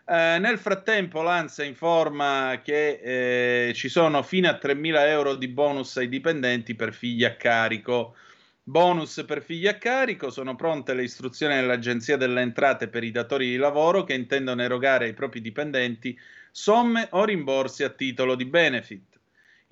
Eh, 0.06 0.38
nel 0.38 0.56
frattempo 0.56 1.20
l'ANSA 1.20 1.64
informa 1.64 2.62
che 2.64 3.68
eh, 3.68 3.74
ci 3.74 3.90
sono 3.90 4.22
fino 4.22 4.48
a 4.48 4.58
3.000 4.58 5.06
euro 5.08 5.34
di 5.34 5.48
bonus 5.48 5.98
ai 5.98 6.08
dipendenti 6.08 6.74
per 6.74 6.94
figli 6.94 7.24
a 7.24 7.36
carico. 7.36 8.16
Bonus 8.62 9.22
per 9.26 9.42
figli 9.42 9.68
a 9.68 9.76
carico, 9.76 10.30
sono 10.30 10.56
pronte 10.56 10.94
le 10.94 11.02
istruzioni 11.02 11.56
dell'Agenzia 11.56 12.16
delle 12.16 12.40
Entrate 12.40 12.88
per 12.88 13.04
i 13.04 13.10
datori 13.10 13.50
di 13.50 13.56
lavoro 13.56 14.04
che 14.04 14.14
intendono 14.14 14.62
erogare 14.62 15.04
ai 15.04 15.12
propri 15.12 15.42
dipendenti 15.42 16.18
somme 16.50 17.06
o 17.10 17.22
rimborsi 17.22 17.84
a 17.84 17.90
titolo 17.90 18.34
di 18.34 18.46
benefit. 18.46 19.09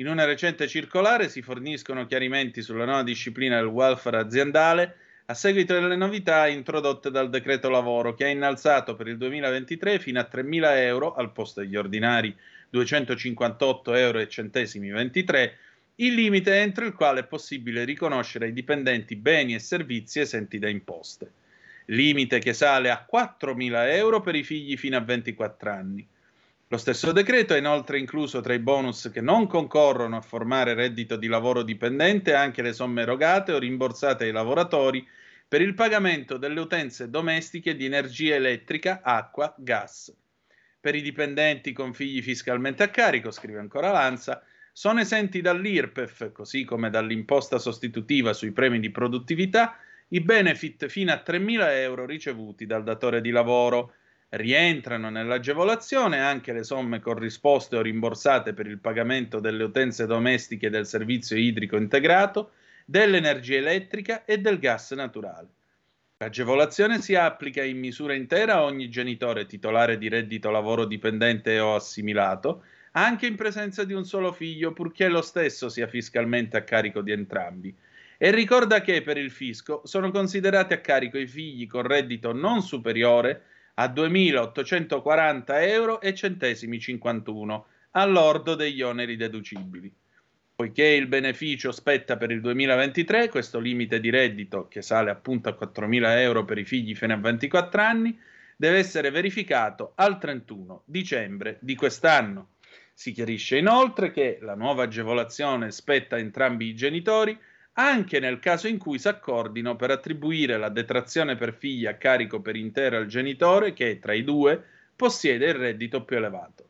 In 0.01 0.07
una 0.07 0.25
recente 0.25 0.69
circolare 0.69 1.29
si 1.29 1.43
forniscono 1.43 2.07
chiarimenti 2.07 2.63
sulla 2.63 2.85
nuova 2.85 3.03
disciplina 3.03 3.57
del 3.57 3.67
welfare 3.67 4.19
aziendale 4.19 4.97
a 5.27 5.35
seguito 5.35 5.75
delle 5.75 5.97
novità 5.97 6.47
introdotte 6.47 7.11
dal 7.11 7.29
decreto 7.29 7.69
lavoro 7.69 8.15
che 8.15 8.25
ha 8.25 8.29
innalzato 8.29 8.95
per 8.95 9.09
il 9.09 9.17
2023 9.17 9.99
fino 9.99 10.21
a 10.21 10.29
3.000 10.33 10.77
euro 10.77 11.15
al 11.15 11.33
posto 11.33 11.63
degli 11.63 11.75
ordinari 11.75 12.33
258 12.71 13.95
euro 13.95 14.21
e 14.21 14.29
centesimi 14.29 14.89
23 14.91 15.57
il 15.97 16.15
limite 16.15 16.55
entro 16.61 16.85
il 16.85 16.93
quale 16.93 17.21
è 17.21 17.27
possibile 17.27 17.83
riconoscere 17.83 18.45
ai 18.45 18.53
dipendenti 18.53 19.17
beni 19.17 19.55
e 19.55 19.59
servizi 19.59 20.21
esenti 20.21 20.61
da 20.61 20.69
imposte. 20.69 21.29
Limite 21.87 22.39
che 22.39 22.53
sale 22.53 22.91
a 22.91 23.05
4.000 23.13 23.97
euro 23.97 24.21
per 24.21 24.37
i 24.37 24.45
figli 24.45 24.77
fino 24.77 24.97
a 24.97 25.01
24 25.01 25.71
anni. 25.73 26.07
Lo 26.71 26.77
stesso 26.77 27.13
decreto 27.13 27.55
ha 27.55 27.57
inoltre 27.57 27.99
incluso 27.99 28.43
tra 28.43 28.53
i 28.53 28.59
bonus 28.59 29.09
che 29.11 29.23
non 29.23 29.47
concorrono 29.47 30.19
a 30.19 30.21
formare 30.21 30.75
reddito 30.75 31.17
di 31.17 31.27
lavoro 31.27 31.63
dipendente 31.63 32.35
anche 32.35 32.61
le 32.61 32.75
somme 32.75 33.01
erogate 33.03 33.53
o 33.53 33.59
rimborsate 33.59 34.25
ai 34.25 34.33
lavoratori 34.33 35.07
per 35.49 35.63
il 35.63 35.73
pagamento 35.73 36.37
delle 36.37 36.61
utenze 36.61 37.09
domestiche 37.09 37.75
di 37.75 37.87
energia 37.87 38.35
elettrica, 38.35 39.01
acqua, 39.03 39.55
gas. 39.57 40.15
Per 40.79 40.95
i 40.95 41.01
dipendenti 41.01 41.73
con 41.73 41.95
figli 41.95 42.21
fiscalmente 42.21 42.83
a 42.83 42.89
carico, 42.89 43.31
scrive 43.31 43.61
ancora 43.61 43.91
Lanza, 43.91 44.43
sono 44.71 45.01
esenti 45.01 45.41
dall'IRPEF, 45.41 46.33
così 46.33 46.65
come 46.65 46.91
dall'imposta 46.91 47.59
sostitutiva 47.59 48.35
sui 48.35 48.53
premi 48.53 48.79
di 48.79 48.91
produttività, 48.91 49.79
i 50.09 50.21
benefit 50.21 50.87
fino 50.89 51.13
a 51.13 51.23
3.000 51.27 51.67
euro 51.81 52.05
ricevuti 52.05 52.67
dal 52.67 52.83
datore 52.83 53.23
di 53.23 53.31
lavoro. 53.31 53.95
Rientrano 54.31 55.09
nell'agevolazione 55.09 56.21
anche 56.21 56.53
le 56.53 56.63
somme 56.63 57.01
corrisposte 57.01 57.77
o 57.77 57.81
rimborsate 57.81 58.53
per 58.53 58.67
il 58.67 58.79
pagamento 58.79 59.41
delle 59.41 59.65
utenze 59.65 60.05
domestiche 60.05 60.69
del 60.69 60.87
servizio 60.87 61.35
idrico 61.35 61.79
integrato, 61.79 62.51
dell'energia 62.85 63.57
elettrica 63.57 64.27
e 64.27 64.39
del 64.39 64.59
gas 64.59 64.91
naturale. 64.93 65.49
L'agevolazione 66.19 67.01
si 67.01 67.15
applica 67.15 67.63
in 67.63 67.79
misura 67.79 68.13
intera 68.13 68.57
a 68.57 68.65
ogni 68.65 68.91
genitore 68.91 69.47
titolare 69.47 69.97
di 69.97 70.09
reddito 70.09 70.51
lavoro 70.51 70.85
dipendente 70.85 71.59
o 71.59 71.75
assimilato, 71.75 72.65
anche 72.93 73.27
in 73.27 73.37
presenza 73.37 73.85
di 73.85 73.95
un 73.95 74.05
solo 74.05 74.33
figlio, 74.33 74.75
purché 74.75 75.09
lo 75.09 75.23
stesso 75.23 75.71
sia 75.71 75.87
fiscalmente 75.87 76.59
a 76.59 76.65
carico 76.65 77.01
di 77.01 77.13
entrambi. 77.13 77.75
E 78.19 78.31
ricorda 78.31 78.83
che 78.83 79.01
per 79.01 79.17
il 79.17 79.31
fisco 79.31 79.81
sono 79.85 80.11
considerati 80.11 80.75
a 80.75 80.81
carico 80.81 81.17
i 81.17 81.27
figli 81.27 81.67
con 81.67 81.83
reddito 81.83 82.33
non 82.33 82.61
superiore 82.61 83.43
a 83.81 83.87
2.840 83.87 85.45
euro 85.69 86.01
e 86.01 86.13
centesimi 86.15 86.81
51 86.81 87.67
all'ordo 87.93 88.55
degli 88.57 88.83
oneri 88.83 89.17
deducibili. 89.17 89.93
Poiché 90.57 90.85
il 90.85 91.07
beneficio 91.07 91.71
spetta 91.71 92.17
per 92.17 92.33
il 92.33 92.41
2023, 92.41 93.29
questo 93.29 93.61
limite 93.61 94.01
di 94.01 94.11
reddito, 94.11 94.67
che 94.67 94.83
sale 94.83 95.11
appunto 95.11 95.49
a 95.49 95.57
4.000 95.57 96.19
euro 96.19 96.45
per 96.45 96.59
i 96.59 96.65
figli 96.65 96.97
fino 96.97 97.15
a 97.15 97.19
24 97.19 97.81
anni, 97.81 98.19
deve 98.57 98.79
essere 98.79 99.11
verificato 99.11 99.93
al 99.95 100.19
31 100.19 100.83
dicembre 100.85 101.59
di 101.61 101.77
quest'anno. 101.77 102.55
Si 102.93 103.13
chiarisce 103.13 103.59
inoltre 103.59 104.11
che 104.11 104.39
la 104.43 104.57
nuova 104.57 104.83
agevolazione 104.83 105.71
spetta 105.71 106.17
a 106.17 106.19
entrambi 106.19 106.67
i 106.67 106.75
genitori 106.75 107.39
anche 107.81 108.19
nel 108.19 108.41
caso 108.41 108.67
in 108.67 108.77
cui 108.77 108.99
si 108.99 109.07
accordino 109.07 109.77
per 109.77 109.93
attribuire 109.93 110.59
la 110.59 110.69
detrazione 110.69 111.37
per 111.37 111.55
figli 111.55 111.87
a 111.87 111.95
carico 111.95 112.41
per 112.41 112.57
intero 112.57 112.97
al 112.97 113.07
genitore 113.07 113.73
che, 113.73 114.01
tra 114.01 114.13
i 114.13 114.25
due, 114.25 114.61
possiede 114.97 115.47
il 115.47 115.55
reddito 115.55 116.03
più 116.03 116.17
elevato. 116.17 116.69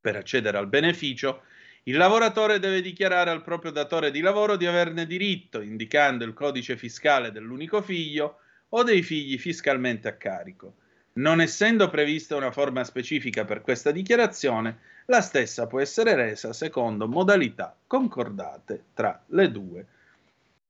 Per 0.00 0.16
accedere 0.16 0.58
al 0.58 0.66
beneficio, 0.66 1.42
il 1.84 1.96
lavoratore 1.96 2.58
deve 2.58 2.80
dichiarare 2.80 3.30
al 3.30 3.44
proprio 3.44 3.70
datore 3.70 4.10
di 4.10 4.20
lavoro 4.20 4.56
di 4.56 4.66
averne 4.66 5.06
diritto, 5.06 5.60
indicando 5.60 6.24
il 6.24 6.34
codice 6.34 6.76
fiscale 6.76 7.30
dell'unico 7.30 7.80
figlio 7.80 8.38
o 8.70 8.82
dei 8.82 9.02
figli 9.02 9.38
fiscalmente 9.38 10.08
a 10.08 10.14
carico. 10.14 10.74
Non 11.12 11.40
essendo 11.40 11.88
prevista 11.88 12.34
una 12.34 12.50
forma 12.50 12.82
specifica 12.82 13.44
per 13.44 13.60
questa 13.60 13.92
dichiarazione, 13.92 14.78
la 15.06 15.20
stessa 15.20 15.68
può 15.68 15.78
essere 15.78 16.16
resa 16.16 16.52
secondo 16.52 17.06
modalità 17.06 17.76
concordate 17.86 18.86
tra 18.92 19.22
le 19.28 19.50
due 19.50 19.86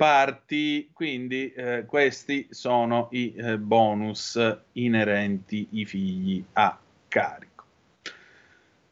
parti. 0.01 0.89
Quindi 0.95 1.53
eh, 1.53 1.85
questi 1.85 2.47
sono 2.49 3.09
i 3.11 3.35
eh, 3.37 3.59
bonus 3.59 4.41
inerenti 4.73 5.69
ai 5.75 5.85
figli 5.85 6.43
a 6.55 6.79
carico. 7.07 7.65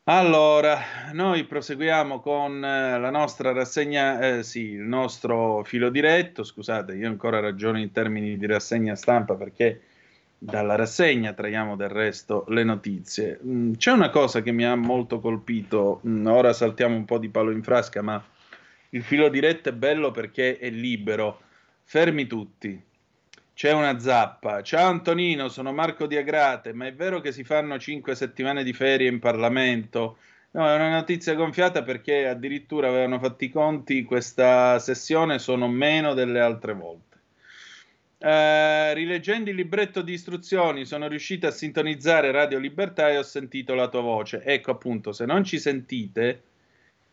Allora, 0.05 0.79
noi 1.14 1.44
proseguiamo 1.44 2.21
con 2.21 2.62
eh, 2.62 2.99
la 2.99 3.09
nostra 3.09 3.53
rassegna, 3.53 4.21
eh, 4.21 4.42
sì, 4.42 4.73
il 4.73 4.83
nostro 4.83 5.64
filo 5.64 5.88
diretto. 5.88 6.44
Scusate, 6.44 6.94
io 6.94 7.09
ancora 7.09 7.40
ragiono 7.40 7.79
in 7.79 7.90
termini 7.90 8.37
di 8.37 8.47
rassegna 8.47 8.94
stampa 8.94 9.35
perché 9.35 9.81
dalla 10.37 10.75
rassegna 10.75 11.33
traiamo 11.33 11.75
del 11.75 11.88
resto 11.88 12.44
le 12.49 12.64
notizie. 12.64 13.40
Mm, 13.42 13.73
c'è 13.77 13.92
una 13.92 14.11
cosa 14.11 14.42
che 14.42 14.53
mi 14.53 14.66
ha 14.66 14.75
molto 14.75 15.21
colpito, 15.21 16.03
mm, 16.07 16.27
ora 16.27 16.53
saltiamo 16.53 16.94
un 16.97 17.07
po' 17.07 17.16
di 17.16 17.31
palo 17.31 17.51
in 17.51 17.62
frasca, 17.62 18.03
ma 18.03 18.23
il 18.90 19.03
filo 19.03 19.29
diretto 19.29 19.68
è 19.68 19.72
bello 19.72 20.11
perché 20.11 20.59
è 20.59 20.70
libero. 20.70 21.40
Fermi 21.85 22.27
tutti. 22.27 22.83
C'è 23.53 23.72
una 23.72 23.98
zappa. 23.98 24.62
Ciao 24.62 24.88
Antonino, 24.88 25.48
sono 25.48 25.72
Marco 25.72 26.07
Diagrate, 26.07 26.72
ma 26.72 26.87
è 26.87 26.94
vero 26.94 27.20
che 27.20 27.33
si 27.33 27.42
fanno 27.42 27.79
cinque 27.79 28.14
settimane 28.14 28.62
di 28.62 28.72
ferie 28.72 29.09
in 29.09 29.18
Parlamento? 29.18 30.18
No, 30.53 30.68
è 30.68 30.74
una 30.74 30.90
notizia 30.90 31.35
gonfiata 31.35 31.83
perché 31.83 32.27
addirittura 32.27 32.88
avevano 32.88 33.18
fatto 33.18 33.44
i 33.44 33.51
conti, 33.51 34.05
questa 34.05 34.79
sessione 34.79 35.38
sono 35.38 35.68
meno 35.68 36.14
delle 36.14 36.40
altre 36.40 36.72
volte. 36.72 37.07
Uh, 38.18 38.94
rileggendo 38.94 39.51
il 39.51 39.57
libretto 39.57 40.03
di 40.03 40.12
istruzioni 40.12 40.85
sono 40.85 41.07
riuscito 41.07 41.46
a 41.46 41.53
sintonizzare 41.53 42.33
Radio 42.33 42.59
Libertà 42.59 43.11
e 43.11 43.18
ho 43.18 43.22
sentito 43.22 43.74
la 43.74 43.88
tua 43.88 44.01
voce. 44.01 44.42
Ecco 44.42 44.70
appunto, 44.70 45.12
se 45.12 45.24
non 45.24 45.44
ci 45.44 45.59
sentite, 45.59 46.42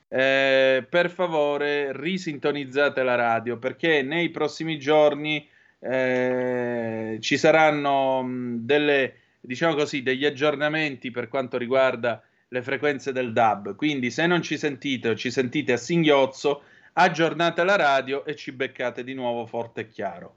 eh, 0.08 0.86
per 0.88 1.10
favore 1.10 1.92
risintonizzate 1.92 3.04
la 3.04 3.16
radio 3.16 3.58
perché 3.58 4.02
nei 4.02 4.30
prossimi 4.30 4.78
giorni 4.78 5.48
eh, 5.80 7.18
ci 7.20 7.38
saranno 7.38 8.22
mh, 8.22 8.58
delle, 8.66 9.16
diciamo 9.42 9.76
così, 9.76 10.04
degli 10.04 10.26
aggiornamenti 10.26 11.12
per 11.12 11.28
quanto 11.28 11.58
riguarda 11.58 12.24
le 12.48 12.62
frequenze 12.62 13.12
del 13.12 13.34
DAB. 13.34 13.76
Quindi 13.76 14.12
se 14.12 14.26
non 14.28 14.42
ci 14.42 14.58
sentite 14.58 15.10
o 15.10 15.16
ci 15.16 15.32
sentite 15.32 15.74
a 15.74 15.78
singhiozzo, 15.78 16.64
aggiornate 16.94 17.64
la 17.64 17.76
radio 17.76 18.26
e 18.26 18.36
ci 18.36 18.52
beccate 18.52 19.04
di 19.04 19.14
nuovo 19.14 19.46
forte 19.46 19.82
e 19.82 19.90
chiaro. 19.90 20.36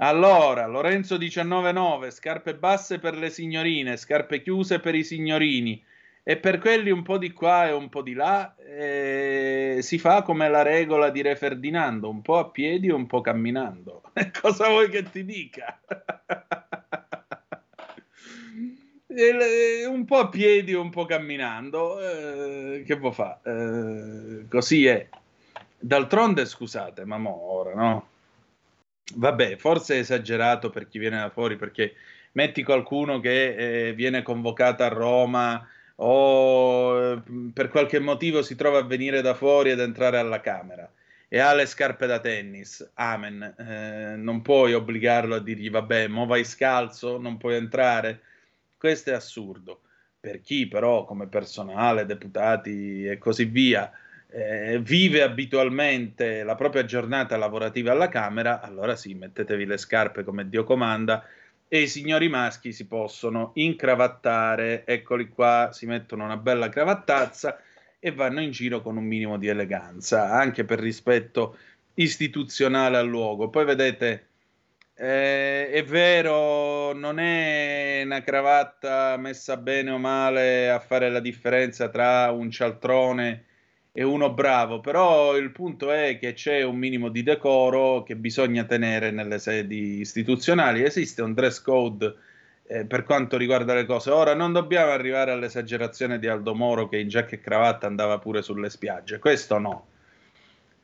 Allora, 0.00 0.66
Lorenzo 0.66 1.16
19.9, 1.16 2.10
scarpe 2.10 2.54
basse 2.54 2.98
per 2.98 3.16
le 3.16 3.30
signorine, 3.30 3.96
scarpe 3.96 4.42
chiuse 4.42 4.78
per 4.78 4.94
i 4.94 5.02
signorini 5.02 5.82
e 6.28 6.36
per 6.36 6.58
quelli 6.58 6.90
un 6.90 7.02
po' 7.02 7.16
di 7.16 7.32
qua 7.32 7.68
e 7.68 7.72
un 7.72 7.88
po' 7.88 8.02
di 8.02 8.12
là 8.12 8.54
eh, 8.56 9.78
si 9.80 9.98
fa 9.98 10.20
come 10.20 10.46
la 10.50 10.60
regola 10.60 11.08
di 11.08 11.22
Re 11.22 11.36
Ferdinando, 11.36 12.10
un 12.10 12.20
po' 12.20 12.36
a 12.36 12.50
piedi 12.50 12.88
e 12.88 12.92
un 12.92 13.06
po' 13.06 13.22
camminando. 13.22 14.02
Cosa 14.38 14.68
vuoi 14.68 14.90
che 14.90 15.04
ti 15.04 15.24
dica? 15.24 15.80
un 19.88 20.04
po' 20.04 20.18
a 20.18 20.28
piedi 20.28 20.72
e 20.72 20.76
un 20.76 20.90
po' 20.90 21.06
camminando, 21.06 21.98
eh, 21.98 22.82
che 22.84 22.96
vuoi 22.96 23.12
fare? 23.14 23.38
Eh, 23.44 24.48
così 24.50 24.84
è. 24.84 25.08
D'altronde, 25.78 26.44
scusate, 26.44 27.06
ma 27.06 27.16
mo 27.16 27.40
ora, 27.52 27.72
no? 27.74 28.08
Vabbè, 29.14 29.56
forse 29.56 29.94
è 29.94 30.00
esagerato 30.00 30.68
per 30.68 30.88
chi 30.88 30.98
viene 30.98 31.20
da 31.20 31.30
fuori, 31.30 31.56
perché 31.56 31.94
metti 32.32 32.62
qualcuno 32.62 33.18
che 33.18 33.86
eh, 33.86 33.94
viene 33.94 34.20
convocato 34.20 34.82
a 34.82 34.88
Roma 34.88 35.66
o 36.00 37.14
eh, 37.14 37.22
per 37.52 37.68
qualche 37.68 37.98
motivo 37.98 38.42
si 38.42 38.54
trova 38.54 38.78
a 38.78 38.84
venire 38.84 39.20
da 39.20 39.34
fuori 39.34 39.70
ed 39.70 39.80
entrare 39.80 40.18
alla 40.18 40.40
Camera. 40.40 40.90
E 41.30 41.38
ha 41.40 41.52
le 41.54 41.66
scarpe 41.66 42.06
da 42.06 42.20
tennis, 42.20 42.90
amen, 42.94 43.42
eh, 43.58 44.16
non 44.16 44.40
puoi 44.40 44.72
obbligarlo 44.72 45.34
a 45.34 45.40
dirgli 45.40 45.70
vabbè, 45.70 46.08
mo 46.08 46.24
vai 46.24 46.42
scalzo, 46.44 47.18
non 47.18 47.36
puoi 47.36 47.56
entrare, 47.56 48.22
questo 48.78 49.10
è 49.10 49.12
assurdo. 49.12 49.82
Per 50.20 50.40
chi 50.40 50.66
però 50.66 51.04
come 51.04 51.28
personale, 51.28 52.06
deputati 52.06 53.06
e 53.06 53.18
così 53.18 53.44
via 53.44 53.92
eh, 54.30 54.78
vive 54.80 55.22
abitualmente 55.22 56.42
la 56.44 56.54
propria 56.54 56.84
giornata 56.84 57.36
lavorativa 57.36 57.92
alla 57.92 58.08
Camera, 58.08 58.60
allora 58.60 58.96
sì, 58.96 59.14
mettetevi 59.14 59.64
le 59.66 59.76
scarpe 59.78 60.24
come 60.24 60.48
Dio 60.48 60.64
comanda 60.64 61.24
e 61.68 61.82
i 61.82 61.88
signori 61.88 62.28
maschi 62.28 62.72
si 62.72 62.86
possono 62.86 63.52
incravattare, 63.54 64.84
eccoli 64.86 65.28
qua, 65.28 65.70
si 65.72 65.86
mettono 65.86 66.24
una 66.24 66.38
bella 66.38 66.68
cravattazza 66.68 67.60
e 68.00 68.12
vanno 68.12 68.40
in 68.40 68.50
giro 68.50 68.80
con 68.80 68.96
un 68.96 69.04
minimo 69.04 69.36
di 69.38 69.48
eleganza, 69.48 70.30
anche 70.30 70.64
per 70.64 70.78
rispetto 70.80 71.58
istituzionale 71.94 72.96
al 72.96 73.06
luogo. 73.06 73.50
Poi 73.50 73.64
vedete, 73.64 74.28
eh, 74.94 75.70
è 75.70 75.84
vero, 75.84 76.92
non 76.92 77.18
è 77.18 78.02
una 78.04 78.22
cravatta 78.22 79.16
messa 79.16 79.56
bene 79.56 79.90
o 79.90 79.98
male 79.98 80.70
a 80.70 80.80
fare 80.80 81.10
la 81.10 81.20
differenza 81.20 81.88
tra 81.88 82.30
un 82.30 82.50
cialtrone 82.50 83.44
e 83.98 84.04
uno 84.04 84.32
bravo, 84.32 84.78
però 84.78 85.36
il 85.36 85.50
punto 85.50 85.90
è 85.90 86.18
che 86.20 86.32
c'è 86.32 86.62
un 86.62 86.76
minimo 86.76 87.08
di 87.08 87.24
decoro 87.24 88.04
che 88.04 88.14
bisogna 88.14 88.62
tenere 88.62 89.10
nelle 89.10 89.40
sedi 89.40 89.98
istituzionali. 89.98 90.84
Esiste 90.84 91.20
un 91.20 91.34
dress 91.34 91.60
code 91.60 92.14
eh, 92.68 92.84
per 92.84 93.02
quanto 93.02 93.36
riguarda 93.36 93.74
le 93.74 93.86
cose. 93.86 94.12
Ora 94.12 94.34
non 94.34 94.52
dobbiamo 94.52 94.92
arrivare 94.92 95.32
all'esagerazione 95.32 96.20
di 96.20 96.28
Aldo 96.28 96.54
Moro 96.54 96.88
che 96.88 96.98
in 96.98 97.08
giacca 97.08 97.34
e 97.34 97.40
cravatta 97.40 97.88
andava 97.88 98.20
pure 98.20 98.40
sulle 98.40 98.70
spiagge, 98.70 99.18
questo 99.18 99.58
no. 99.58 99.86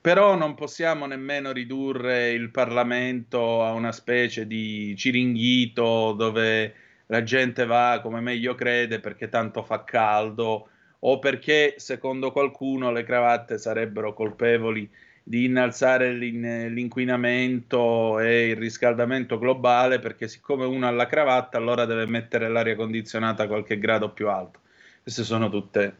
Però 0.00 0.34
non 0.34 0.56
possiamo 0.56 1.06
nemmeno 1.06 1.52
ridurre 1.52 2.30
il 2.30 2.50
Parlamento 2.50 3.62
a 3.62 3.70
una 3.74 3.92
specie 3.92 4.44
di 4.44 4.92
ciringhito 4.96 6.14
dove 6.14 6.74
la 7.06 7.22
gente 7.22 7.64
va 7.64 8.00
come 8.02 8.20
meglio 8.20 8.56
crede 8.56 8.98
perché 8.98 9.28
tanto 9.28 9.62
fa 9.62 9.84
caldo 9.84 10.70
o 11.06 11.18
perché 11.18 11.74
secondo 11.76 12.32
qualcuno 12.32 12.90
le 12.90 13.04
cravatte 13.04 13.58
sarebbero 13.58 14.14
colpevoli 14.14 14.90
di 15.22 15.44
innalzare 15.44 16.12
l'in- 16.12 16.72
l'inquinamento 16.72 18.18
e 18.20 18.48
il 18.48 18.56
riscaldamento 18.56 19.38
globale 19.38 19.98
perché 19.98 20.28
siccome 20.28 20.64
uno 20.64 20.86
ha 20.86 20.90
la 20.90 21.06
cravatta 21.06 21.58
allora 21.58 21.84
deve 21.84 22.06
mettere 22.06 22.48
l'aria 22.48 22.76
condizionata 22.76 23.42
a 23.42 23.46
qualche 23.46 23.78
grado 23.78 24.10
più 24.10 24.28
alto. 24.28 24.60
Queste 25.02 25.24
sono 25.24 25.50
tutte 25.50 25.94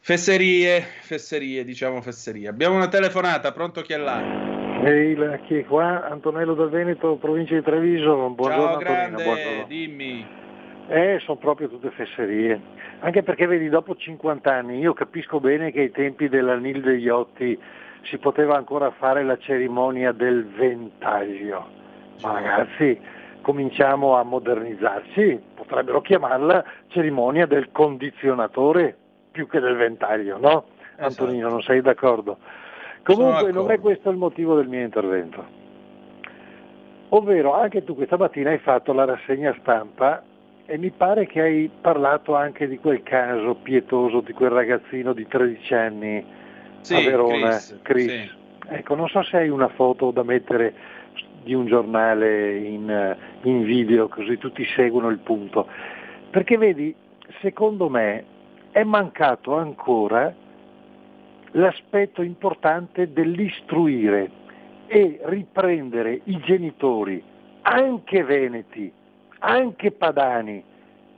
fesserie, 0.00 0.82
fesserie, 1.00 1.64
diciamo 1.64 2.02
fesserie. 2.02 2.48
Abbiamo 2.48 2.76
una 2.76 2.88
telefonata, 2.88 3.52
pronto 3.52 3.80
chi 3.80 3.94
è 3.94 3.98
là? 3.98 4.20
Ehi, 4.84 5.16
chi 5.46 5.56
è 5.56 5.64
qua? 5.64 6.06
Antonello 6.10 6.54
da 6.54 6.66
Veneto, 6.66 7.16
provincia 7.16 7.54
di 7.54 7.62
Treviso. 7.62 8.14
Buongiorno 8.14 8.64
Ciao 8.66 8.76
grande, 8.76 9.06
Antonino, 9.06 9.20
buongiorno. 9.22 9.66
dimmi. 9.68 10.43
Eh, 10.88 11.18
sono 11.20 11.38
proprio 11.38 11.68
tutte 11.68 11.90
fesserie. 11.90 12.60
Anche 13.00 13.22
perché 13.22 13.46
vedi, 13.46 13.68
dopo 13.68 13.96
50 13.96 14.52
anni 14.52 14.78
io 14.78 14.92
capisco 14.92 15.40
bene 15.40 15.72
che 15.72 15.80
ai 15.80 15.90
tempi 15.90 16.28
della 16.28 16.56
Nil 16.56 16.82
degli 16.82 17.08
Otti 17.08 17.58
si 18.02 18.18
poteva 18.18 18.56
ancora 18.56 18.90
fare 18.90 19.24
la 19.24 19.38
cerimonia 19.38 20.12
del 20.12 20.46
ventaglio. 20.46 21.66
Ma 22.22 22.32
ragazzi, 22.32 23.00
cominciamo 23.40 24.16
a 24.16 24.22
modernizzarci, 24.22 25.40
potrebbero 25.54 26.00
chiamarla 26.02 26.64
cerimonia 26.88 27.46
del 27.46 27.70
condizionatore 27.72 28.96
più 29.30 29.48
che 29.48 29.60
del 29.60 29.76
ventaglio, 29.76 30.38
no? 30.38 30.66
Esatto. 30.96 31.22
Antonino, 31.22 31.48
non 31.48 31.62
sei 31.62 31.80
d'accordo? 31.80 32.38
Comunque 33.02 33.52
non 33.52 33.70
è 33.70 33.80
questo 33.80 34.10
il 34.10 34.16
motivo 34.16 34.54
del 34.54 34.68
mio 34.68 34.80
intervento. 34.80 35.62
Ovvero, 37.10 37.54
anche 37.54 37.84
tu 37.84 37.94
questa 37.94 38.16
mattina 38.16 38.50
hai 38.50 38.58
fatto 38.58 38.92
la 38.92 39.04
rassegna 39.04 39.54
stampa 39.60 40.22
e 40.66 40.78
mi 40.78 40.90
pare 40.90 41.26
che 41.26 41.40
hai 41.40 41.70
parlato 41.80 42.34
anche 42.34 42.66
di 42.66 42.78
quel 42.78 43.02
caso 43.02 43.54
pietoso 43.54 44.20
di 44.20 44.32
quel 44.32 44.50
ragazzino 44.50 45.12
di 45.12 45.26
13 45.26 45.74
anni 45.74 46.24
Sì, 46.80 46.94
a 46.94 47.00
Verona, 47.00 47.48
Chris, 47.50 47.78
Chris. 47.82 48.10
sì. 48.10 48.30
Ecco, 48.68 48.94
non 48.94 49.08
so 49.08 49.22
se 49.22 49.36
hai 49.36 49.48
una 49.50 49.68
foto 49.68 50.10
da 50.10 50.22
mettere 50.22 50.74
di 51.42 51.52
un 51.52 51.66
giornale 51.66 52.56
in, 52.56 53.16
in 53.42 53.62
video 53.64 54.08
così 54.08 54.38
tutti 54.38 54.64
seguono 54.64 55.10
il 55.10 55.18
punto. 55.18 55.66
Perché 56.30 56.56
vedi, 56.56 56.94
secondo 57.40 57.90
me 57.90 58.24
è 58.70 58.82
mancato 58.82 59.54
ancora 59.54 60.34
l'aspetto 61.52 62.22
importante 62.22 63.12
dell'istruire 63.12 64.30
e 64.86 65.20
riprendere 65.24 66.20
i 66.24 66.38
genitori, 66.40 67.22
anche 67.62 68.24
veneti, 68.24 68.90
anche 69.44 69.92
padani, 69.92 70.62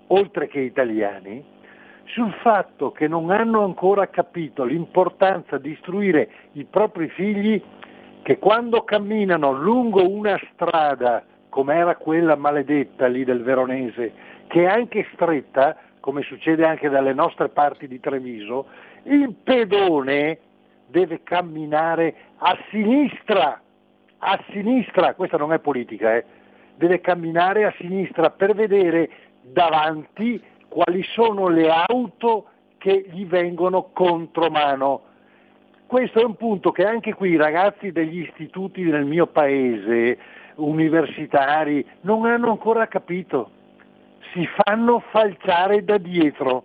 oltre 0.09 0.49
che 0.49 0.61
italiani, 0.61 1.45
sul 2.05 2.33
fatto 2.43 2.93
che 2.93 3.09
non 3.09 3.31
hanno 3.31 3.65
ancora 3.65 4.09
capito 4.09 4.65
l'importanza 4.65 5.59
di 5.59 5.71
istruire 5.71 6.29
i 6.53 6.65
propri 6.65 7.09
figli 7.09 7.61
che 8.23 8.39
quando 8.39 8.83
camminano 8.83 9.53
lungo 9.53 10.09
una 10.09 10.39
strada, 10.53 11.25
come 11.49 11.75
era 11.77 11.97
quella 11.97 12.35
maledetta 12.37 13.07
lì 13.07 13.25
del 13.25 13.43
Veronese, 13.43 14.13
che 14.49 14.65
è 14.65 14.67
anche 14.67 15.07
stretta, 15.15 15.77
come 16.01 16.23
succede 16.23 16.65
anche 16.65 16.89
dalle 16.89 17.13
nostre 17.13 17.49
parti 17.49 17.87
di 17.87 18.01
Treviso, 18.01 18.67
il 19.05 19.33
pedone 19.33 20.39
deve 20.89 21.23
camminare 21.23 22.15
a 22.39 22.57
sinistra, 22.71 23.61
a 24.19 24.45
sinistra, 24.51 25.15
questa 25.15 25.37
non 25.37 25.53
è 25.53 25.59
politica, 25.59 26.17
eh, 26.17 26.25
deve 26.77 27.01
camminare 27.01 27.65
a 27.65 27.75
sinistra 27.79 28.31
per 28.31 28.55
vedere 28.55 29.09
davanti 29.41 30.43
quali 30.69 31.03
sono 31.03 31.49
le 31.49 31.69
auto 31.71 32.47
che 32.79 33.07
gli 33.11 33.27
vengono 33.27 33.91
contro 33.93 34.51
mano. 34.51 35.03
Questo 35.87 36.21
è 36.21 36.25
un 36.25 36.37
punto 36.37 36.73
che 36.73 36.85
anche 36.85 37.15
qui 37.15 37.31
i 37.31 37.37
ragazzi 37.37 37.93
degli 37.93 38.21
istituti 38.21 38.83
nel 38.83 39.05
mio 39.05 39.27
paese, 39.27 40.19
universitari, 40.57 41.87
non 42.03 42.27
hanno 42.27 42.51
ancora 42.51 42.89
capito. 42.89 43.51
Si 44.33 44.47
fanno 44.47 45.01
falciare 45.11 45.85
da 45.85 45.97
dietro 45.99 46.65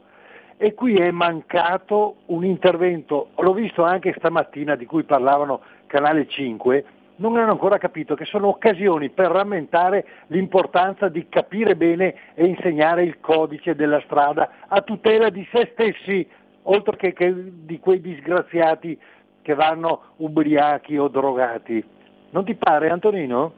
e 0.58 0.74
qui 0.74 0.95
è 0.95 1.10
mancato 1.12 2.17
un 2.28 2.43
intervento, 2.45 3.30
l'ho 3.36 3.54
visto 3.54 3.84
anche 3.84 4.13
stamattina 4.17 4.76
di 4.76 4.86
cui 4.86 5.04
parlavano 5.04 5.62
Canale 5.88 6.28
5, 6.28 6.86
non 7.22 7.38
hanno 7.38 7.52
ancora 7.52 7.78
capito 7.78 8.16
che 8.16 8.26
sono 8.26 8.48
occasioni 8.48 9.10
per 9.10 9.32
rammentare 9.32 10.06
l'importanza 10.28 11.08
di 11.08 11.28
capire 11.30 11.76
bene 11.76 12.34
e 12.34 12.46
insegnare 12.46 13.04
il 13.04 13.20
codice 13.22 13.76
della 13.76 14.02
strada 14.06 14.50
a 14.68 14.82
tutela 14.82 15.30
di 15.30 15.48
se 15.52 15.70
stessi, 15.74 16.28
oltre 16.64 16.98
che, 16.98 17.14
che 17.14 17.34
di 17.36 17.80
quei 17.80 18.02
disgraziati 18.02 19.00
che 19.42 19.54
vanno 19.54 20.14
ubriachi 20.18 20.98
o 20.98 21.08
drogati. 21.08 21.84
Non 22.32 22.44
ti 22.44 22.56
pare 22.56 22.90
Antonino? 22.90 23.54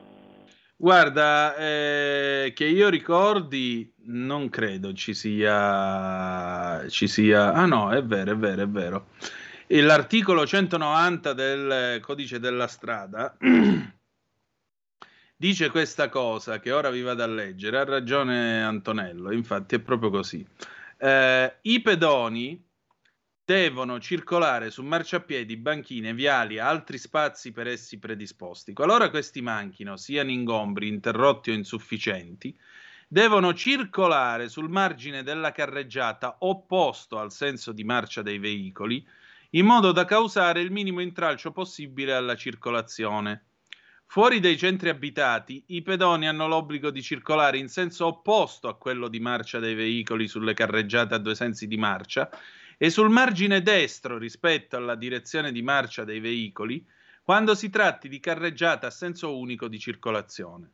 Guarda, 0.76 1.56
eh, 1.56 2.52
che 2.54 2.66
io 2.66 2.90
ricordi, 2.90 3.94
non 4.08 4.50
credo 4.50 4.92
ci 4.92 5.14
sia, 5.14 6.86
ci 6.90 7.08
sia... 7.08 7.54
Ah 7.54 7.66
no, 7.66 7.92
è 7.92 8.04
vero, 8.04 8.32
è 8.32 8.36
vero, 8.36 8.64
è 8.64 8.68
vero. 8.68 9.06
L'articolo 9.68 10.46
190 10.46 11.34
del 11.34 12.00
codice 12.02 12.40
della 12.40 12.68
strada 12.68 13.36
dice 15.36 15.70
questa 15.70 16.10
cosa 16.10 16.60
che 16.60 16.72
ora 16.72 16.90
vi 16.90 17.02
vado 17.02 17.24
a 17.24 17.28
leggere. 17.28 17.80
Ha 17.80 17.84
ragione 17.84 18.64
Antonello, 18.64 19.32
infatti 19.32 19.76
è 19.76 19.80
proprio 19.80 20.10
così. 20.10 20.46
Eh, 20.98 21.58
I 21.62 21.82
pedoni 21.82 22.62
devono 23.46 24.00
circolare 24.00 24.70
su 24.70 24.84
marciapiedi, 24.84 25.58
banchine, 25.58 26.14
viali 26.14 26.60
altri 26.60 26.98
spazi 26.98 27.52
per 27.52 27.68
essi 27.68 28.00
predisposti. 28.00 28.74
Qualora 28.74 29.10
questi 29.10 29.42
manchino, 29.42 29.98
siano 29.98 30.32
ingombri, 30.32 30.88
interrotti 30.88 31.52
o 31.52 31.54
insufficienti, 31.54 32.58
devono 33.08 33.54
circolare 33.54 34.48
sul 34.48 34.70
margine 34.70 35.24
della 35.24 35.52
carreggiata 35.52 36.38
opposto 36.40 37.20
al 37.20 37.32
senso 37.32 37.74
di 37.74 37.84
marcia 37.84 38.22
dei 38.22 38.40
veicoli, 38.40 39.06
in 39.56 39.66
modo 39.66 39.92
da 39.92 40.06
causare 40.06 40.62
il 40.62 40.72
minimo 40.72 41.00
intralcio 41.00 41.52
possibile 41.52 42.14
alla 42.14 42.36
circolazione. 42.36 43.46
Fuori 44.06 44.40
dai 44.40 44.58
centri 44.58 44.90
abitati, 44.90 45.64
i 45.68 45.82
pedoni 45.82 46.28
hanno 46.28 46.48
l'obbligo 46.48 46.90
di 46.90 47.02
circolare 47.02 47.58
in 47.58 47.68
senso 47.68 48.06
opposto 48.06 48.68
a 48.68 48.78
quello 48.78 49.08
di 49.08 49.20
marcia 49.20 49.60
dei 49.60 49.76
veicoli 49.76 50.28
sulle 50.28 50.54
carreggiate 50.54 51.16
a 51.16 51.20
due 51.20 51.36
sensi 51.36 51.68
di 51.68 51.78
marcia 51.78 52.30
e 52.78 52.90
sul 52.90 53.10
margine 53.10 53.62
destro 53.62 54.18
rispetto 54.18 54.76
alla 54.76 54.96
direzione 54.96 55.52
di 55.52 55.62
marcia 55.62 56.04
dei 56.04 56.20
veicoli 56.20 56.86
quando 57.24 57.56
si 57.56 57.70
tratti 57.70 58.10
di 58.10 58.20
carreggiata 58.20 58.88
a 58.88 58.92
senso 58.92 59.38
unico 59.38 59.68
di 59.68 59.80
circolazione. 59.80 60.72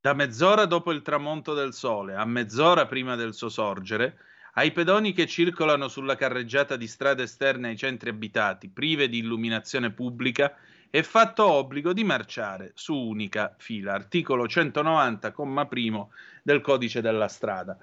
Da 0.00 0.12
mezz'ora 0.12 0.66
dopo 0.66 0.92
il 0.92 1.02
tramonto 1.02 1.54
del 1.54 1.72
sole 1.72 2.14
a 2.14 2.24
mezz'ora 2.24 2.86
prima 2.86 3.16
del 3.16 3.34
suo 3.34 3.48
sorgere, 3.48 4.18
ai 4.58 4.72
pedoni 4.72 5.12
che 5.12 5.28
circolano 5.28 5.86
sulla 5.86 6.16
carreggiata 6.16 6.74
di 6.74 6.88
strade 6.88 7.22
esterne 7.22 7.68
ai 7.68 7.76
centri 7.76 8.10
abitati, 8.10 8.68
prive 8.68 9.08
di 9.08 9.18
illuminazione 9.18 9.92
pubblica, 9.92 10.56
è 10.90 11.00
fatto 11.02 11.48
obbligo 11.48 11.92
di 11.92 12.02
marciare 12.02 12.72
su 12.74 12.92
unica 12.92 13.54
fila. 13.56 13.92
Articolo 13.92 14.48
190, 14.48 15.30
comma 15.30 15.66
primo 15.66 16.10
del 16.42 16.60
codice 16.60 17.00
della 17.00 17.28
strada. 17.28 17.78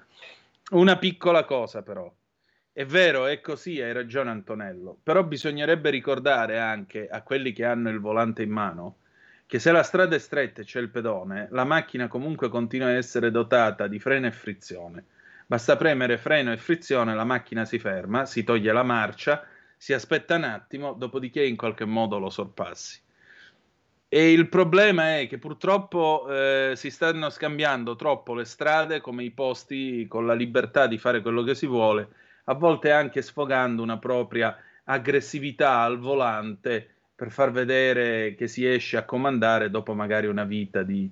Una 0.72 0.98
piccola 0.98 1.44
cosa 1.44 1.80
però. 1.80 2.12
È 2.70 2.84
vero, 2.84 3.24
è 3.24 3.40
così, 3.40 3.80
hai 3.80 3.94
ragione 3.94 4.28
Antonello, 4.28 4.98
però 5.02 5.24
bisognerebbe 5.24 5.88
ricordare 5.88 6.58
anche 6.58 7.08
a 7.08 7.22
quelli 7.22 7.52
che 7.52 7.64
hanno 7.64 7.88
il 7.88 8.00
volante 8.00 8.42
in 8.42 8.50
mano 8.50 8.96
che 9.46 9.60
se 9.60 9.70
la 9.70 9.82
strada 9.82 10.16
è 10.16 10.18
stretta 10.18 10.60
e 10.60 10.64
c'è 10.64 10.80
il 10.80 10.90
pedone, 10.90 11.48
la 11.52 11.64
macchina 11.64 12.08
comunque 12.08 12.50
continua 12.50 12.88
a 12.88 12.96
essere 12.96 13.30
dotata 13.30 13.86
di 13.86 13.98
freno 13.98 14.26
e 14.26 14.32
frizione. 14.32 15.04
Basta 15.46 15.76
premere 15.76 16.18
freno 16.18 16.52
e 16.52 16.56
frizione, 16.56 17.14
la 17.14 17.24
macchina 17.24 17.64
si 17.64 17.78
ferma, 17.78 18.26
si 18.26 18.42
toglie 18.42 18.72
la 18.72 18.82
marcia, 18.82 19.44
si 19.76 19.92
aspetta 19.92 20.34
un 20.34 20.44
attimo, 20.44 20.92
dopodiché 20.92 21.44
in 21.44 21.56
qualche 21.56 21.84
modo 21.84 22.18
lo 22.18 22.30
sorpassi. 22.30 23.00
E 24.08 24.32
il 24.32 24.48
problema 24.48 25.18
è 25.18 25.28
che 25.28 25.38
purtroppo 25.38 26.26
eh, 26.28 26.72
si 26.74 26.90
stanno 26.90 27.30
scambiando 27.30 27.96
troppo 27.96 28.34
le 28.34 28.44
strade 28.44 29.00
come 29.00 29.24
i 29.24 29.30
posti 29.30 30.06
con 30.08 30.26
la 30.26 30.34
libertà 30.34 30.86
di 30.86 30.98
fare 30.98 31.22
quello 31.22 31.42
che 31.42 31.54
si 31.54 31.66
vuole 31.66 32.08
a 32.48 32.54
volte 32.54 32.90
anche 32.90 33.22
sfogando 33.22 33.82
una 33.82 33.98
propria 33.98 34.56
aggressività 34.84 35.80
al 35.80 35.98
volante 35.98 36.88
per 37.14 37.30
far 37.30 37.50
vedere 37.50 38.34
che 38.34 38.46
si 38.46 38.66
esce 38.66 38.96
a 38.96 39.04
comandare 39.04 39.70
dopo 39.70 39.94
magari 39.94 40.26
una 40.26 40.44
vita 40.44 40.82
di, 40.82 41.10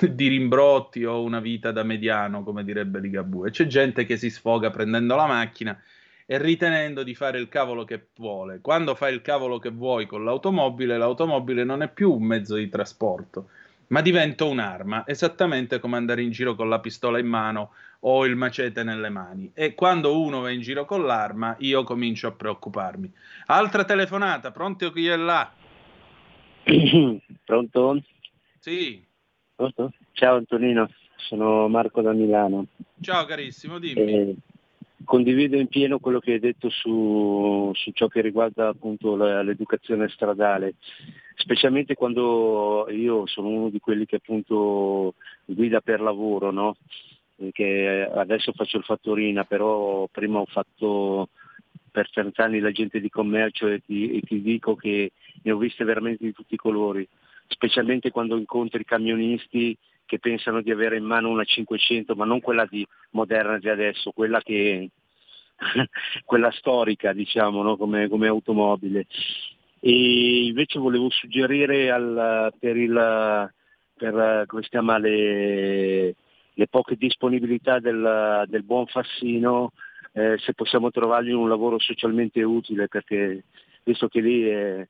di 0.00 0.28
rimbrotti 0.28 1.04
o 1.04 1.22
una 1.22 1.40
vita 1.40 1.72
da 1.72 1.82
mediano, 1.82 2.42
come 2.42 2.64
direbbe 2.64 3.00
Ligabue. 3.00 3.50
C'è 3.50 3.66
gente 3.66 4.04
che 4.04 4.16
si 4.16 4.28
sfoga 4.28 4.70
prendendo 4.70 5.16
la 5.16 5.26
macchina 5.26 5.80
e 6.26 6.38
ritenendo 6.38 7.02
di 7.02 7.14
fare 7.14 7.38
il 7.38 7.48
cavolo 7.48 7.84
che 7.84 8.08
vuole. 8.16 8.60
Quando 8.60 8.94
fai 8.94 9.14
il 9.14 9.22
cavolo 9.22 9.58
che 9.58 9.70
vuoi 9.70 10.06
con 10.06 10.24
l'automobile, 10.24 10.98
l'automobile 10.98 11.64
non 11.64 11.82
è 11.82 11.88
più 11.88 12.12
un 12.12 12.22
mezzo 12.22 12.56
di 12.56 12.68
trasporto, 12.68 13.48
ma 13.88 14.00
diventa 14.00 14.44
un'arma, 14.44 15.06
esattamente 15.06 15.78
come 15.78 15.96
andare 15.96 16.22
in 16.22 16.30
giro 16.30 16.54
con 16.54 16.68
la 16.68 16.80
pistola 16.80 17.18
in 17.18 17.26
mano 17.26 17.72
o 18.00 18.26
il 18.26 18.36
macete 18.36 18.82
nelle 18.82 19.08
mani. 19.08 19.50
E 19.54 19.74
quando 19.74 20.20
uno 20.20 20.40
va 20.40 20.50
in 20.50 20.60
giro 20.60 20.84
con 20.84 21.04
l'arma, 21.04 21.56
io 21.60 21.82
comincio 21.82 22.28
a 22.28 22.32
preoccuparmi. 22.32 23.12
Altra 23.46 23.84
telefonata, 23.84 24.50
pronto 24.50 24.90
chi 24.92 25.06
è 25.06 25.16
là? 25.16 25.52
Pronto? 27.44 28.02
Sì. 28.58 29.10
Pronto? 29.54 29.92
Ciao 30.12 30.36
Antonino, 30.36 30.88
sono 31.16 31.68
Marco 31.68 32.00
da 32.00 32.12
Milano. 32.12 32.66
Ciao 33.00 33.24
carissimo, 33.24 33.78
dimmi. 33.78 34.00
Eh, 34.00 34.36
condivido 35.04 35.56
in 35.56 35.68
pieno 35.68 35.98
quello 35.98 36.20
che 36.20 36.32
hai 36.32 36.38
detto 36.38 36.70
su, 36.70 37.70
su 37.74 37.90
ciò 37.92 38.08
che 38.08 38.20
riguarda 38.20 38.68
appunto 38.68 39.16
la, 39.16 39.42
l'educazione 39.42 40.08
stradale, 40.08 40.74
specialmente 41.36 41.94
quando 41.94 42.86
io 42.90 43.26
sono 43.26 43.48
uno 43.48 43.68
di 43.68 43.80
quelli 43.80 44.06
che 44.06 44.16
appunto 44.16 45.14
guida 45.44 45.80
per 45.80 46.00
lavoro, 46.00 46.50
no? 46.50 46.76
che 47.50 48.08
adesso 48.14 48.52
faccio 48.52 48.78
il 48.78 48.84
fattorina, 48.84 49.44
però 49.44 50.06
prima 50.10 50.38
ho 50.38 50.46
fatto 50.46 51.30
per 51.90 52.10
30 52.10 52.44
anni 52.44 52.60
l'agente 52.60 53.00
di 53.00 53.10
commercio 53.10 53.66
e 53.66 53.80
ti, 53.84 54.12
e 54.12 54.20
ti 54.20 54.40
dico 54.40 54.76
che 54.76 55.12
ne 55.42 55.50
ho 55.50 55.56
viste 55.56 55.84
veramente 55.84 56.24
di 56.24 56.32
tutti 56.32 56.54
i 56.54 56.58
colori, 56.58 57.06
specialmente 57.46 58.10
quando 58.10 58.36
incontri 58.36 58.84
camionisti 58.84 59.76
che 60.06 60.18
pensano 60.18 60.60
di 60.60 60.70
avere 60.70 60.96
in 60.96 61.04
mano 61.04 61.30
una 61.30 61.44
500, 61.44 62.14
ma 62.14 62.24
non 62.24 62.40
quella 62.40 62.66
di 62.66 62.86
moderna 63.10 63.58
di 63.58 63.68
adesso, 63.68 64.12
quella 64.12 64.40
che 64.40 64.90
quella 66.24 66.50
storica, 66.50 67.12
diciamo, 67.12 67.62
no? 67.62 67.76
come, 67.76 68.08
come, 68.08 68.28
automobile. 68.28 69.06
E 69.80 70.46
invece 70.46 70.78
volevo 70.78 71.08
suggerire 71.10 71.90
al, 71.90 72.52
per, 72.58 72.76
il, 72.76 73.52
per 73.96 74.46
chiama, 74.68 74.98
le, 74.98 76.14
le 76.52 76.66
poche 76.68 76.96
disponibilità 76.96 77.78
del, 77.80 78.44
del 78.48 78.62
buon 78.64 78.86
Fassino, 78.86 79.72
eh, 80.12 80.36
se 80.38 80.54
possiamo 80.54 80.90
trovargli 80.90 81.32
un 81.32 81.48
lavoro 81.48 81.78
socialmente 81.78 82.42
utile, 82.42 82.88
perché 82.88 83.44
visto 83.82 84.08
che 84.08 84.20
lì 84.20 84.42
è, 84.42 84.86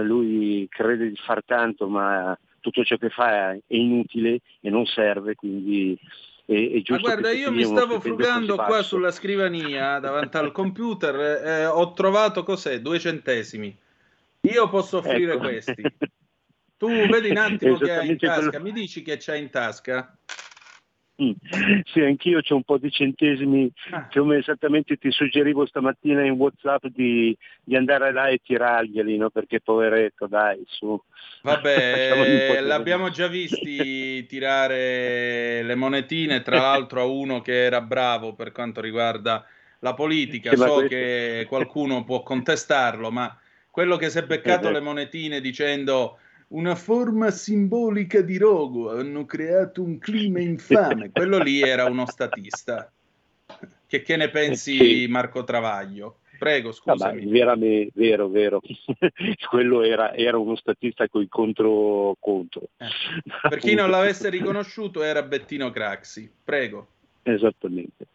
lui 0.00 0.66
crede 0.70 1.08
di 1.08 1.16
far 1.16 1.44
tanto, 1.44 1.88
ma 1.88 2.36
tutto 2.60 2.84
ciò 2.84 2.96
che 2.96 3.10
fa 3.10 3.52
è 3.52 3.60
inutile 3.68 4.40
e 4.60 4.70
non 4.70 4.86
serve, 4.86 5.34
quindi 5.34 5.98
è, 6.46 6.52
è 6.52 6.82
Ma 6.88 6.98
guarda, 6.98 7.30
io 7.30 7.52
mi 7.52 7.64
stavo 7.64 8.00
frugando 8.00 8.56
qua 8.56 8.82
sulla 8.82 9.10
scrivania 9.10 9.98
davanti 9.98 10.36
al 10.36 10.52
computer, 10.52 11.44
eh, 11.44 11.66
ho 11.66 11.92
trovato 11.92 12.42
cos'è? 12.42 12.80
Due 12.80 12.98
centesimi. 12.98 13.76
Io 14.42 14.68
posso 14.68 14.98
offrire 14.98 15.34
ecco. 15.34 15.42
questi. 15.42 15.82
Tu 16.76 16.88
vedi 16.88 17.30
un 17.30 17.36
attimo 17.36 17.76
che 17.78 17.92
hai 17.92 18.08
in 18.08 18.18
tasca, 18.18 18.48
quello... 18.48 18.64
mi 18.64 18.72
dici 18.72 19.02
che 19.02 19.16
c'hai 19.18 19.40
in 19.40 19.50
tasca? 19.50 20.16
Sì, 21.92 22.00
anch'io 22.00 22.40
c'ho 22.40 22.56
un 22.56 22.62
po' 22.62 22.78
di 22.78 22.90
centesimi, 22.90 23.70
ah. 23.90 24.08
come 24.12 24.38
esattamente 24.38 24.96
ti 24.96 25.10
suggerivo 25.10 25.66
stamattina 25.66 26.24
in 26.24 26.32
Whatsapp 26.32 26.86
di, 26.86 27.36
di 27.62 27.76
andare 27.76 28.12
là 28.12 28.28
e 28.28 28.40
tirarglieli, 28.42 29.16
no? 29.16 29.30
perché 29.30 29.60
poveretto, 29.60 30.26
dai, 30.26 30.62
su. 30.66 31.00
Vabbè, 31.42 32.60
l'abbiamo 32.62 33.10
già 33.10 33.28
visti 33.28 34.24
tirare 34.26 35.62
le 35.62 35.74
monetine, 35.74 36.42
tra 36.42 36.60
l'altro 36.60 37.00
a 37.00 37.04
uno 37.04 37.40
che 37.40 37.64
era 37.64 37.80
bravo 37.80 38.34
per 38.34 38.52
quanto 38.52 38.80
riguarda 38.80 39.44
la 39.80 39.94
politica, 39.94 40.54
so 40.56 40.84
che 40.86 41.44
qualcuno 41.48 42.04
può 42.04 42.22
contestarlo, 42.22 43.10
ma 43.10 43.36
quello 43.70 43.96
che 43.96 44.10
si 44.10 44.18
è 44.18 44.22
beccato 44.22 44.68
eh, 44.68 44.72
le 44.72 44.80
monetine 44.80 45.40
dicendo 45.40 46.18
una 46.52 46.74
forma 46.74 47.30
simbolica 47.30 48.20
di 48.20 48.38
rogo, 48.38 48.90
hanno 48.90 49.24
creato 49.24 49.82
un 49.82 49.98
clima 49.98 50.40
infame. 50.40 51.10
Quello 51.10 51.38
lì 51.38 51.60
era 51.60 51.84
uno 51.84 52.06
statista. 52.06 52.90
Che, 53.86 54.02
che 54.02 54.16
ne 54.16 54.30
pensi 54.30 55.06
Marco 55.08 55.44
Travaglio? 55.44 56.18
Prego, 56.38 56.72
scusami. 56.72 57.40
Ah, 57.40 57.56
vero, 57.94 58.28
vero. 58.28 58.60
Quello 59.48 59.82
era, 59.82 60.12
era, 60.12 60.38
uno 60.38 60.56
statista 60.56 61.06
con 61.08 61.22
i 61.22 61.28
contro 61.28 62.16
contro. 62.18 62.62
Eh. 62.78 62.86
Per 63.48 63.58
chi 63.58 63.74
non 63.74 63.88
l'avesse 63.90 64.28
riconosciuto 64.28 65.02
era 65.02 65.22
Bettino 65.22 65.70
Craxi. 65.70 66.28
Prego. 66.42 66.88
Esattamente. 67.22 68.06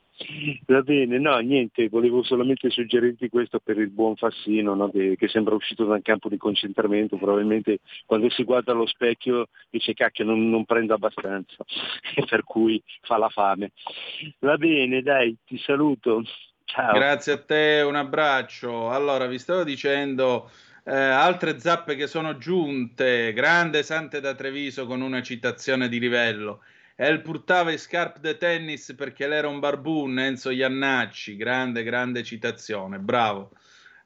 Va 0.66 0.82
bene, 0.82 1.20
no, 1.20 1.38
niente, 1.40 1.90
volevo 1.90 2.24
solamente 2.24 2.72
suggerirti 2.72 3.30
questo 3.30 3.60
per 3.60 3.78
il 3.78 3.90
buon 3.90 4.16
Fassino, 4.16 4.74
no, 4.74 4.90
che, 4.90 5.16
che, 5.16 5.28
sembra 5.28 5.54
uscito 5.54 5.86
dal 5.86 6.02
campo 6.02 6.28
di 6.28 6.38
concentramento, 6.38 7.18
probabilmente 7.18 7.80
quando 8.06 8.28
si 8.32 8.44
guarda 8.44 8.72
allo 8.72 8.88
specchio 8.88 9.50
dice 9.70 9.94
cacchio 9.94 10.26
non, 10.26 10.50
non 10.50 10.66
prendo 10.66 10.96
abbastanza, 10.96 11.64
per 12.28 12.44
cui 12.44 12.82
fa 13.02 13.18
la 13.18 13.30
fame. 13.30 13.74
Va 14.40 14.58
bene, 14.58 15.04
dai, 15.04 15.38
ti 15.46 15.60
saluto. 15.60 16.24
Ciao. 16.66 16.94
Grazie 16.94 17.34
a 17.34 17.42
te, 17.44 17.84
un 17.86 17.96
abbraccio. 17.96 18.90
Allora, 18.90 19.28
vi 19.28 19.38
stavo 19.38 19.64
dicendo... 19.64 20.50
Eh, 20.90 20.96
altre 20.96 21.60
zappe 21.60 21.96
che 21.96 22.08
sono 22.08 22.38
giunte, 22.38 23.34
grande 23.34 23.84
Sante 23.84 24.22
da 24.22 24.34
Treviso 24.36 24.86
con 24.86 25.02
una 25.02 25.22
citazione 25.22 25.90
di 25.90 26.00
livello. 26.00 26.62
El 27.00 27.22
portava 27.22 27.72
i 27.72 27.78
scarpe 27.78 28.20
de 28.20 28.38
tennis 28.38 28.92
perché 28.98 29.28
lei 29.28 29.38
era 29.38 29.48
un 29.48 29.60
barbun, 29.60 30.18
Enzo 30.18 30.50
Iannacci, 30.50 31.36
grande, 31.36 31.84
grande 31.84 32.24
citazione, 32.24 32.98
bravo. 32.98 33.52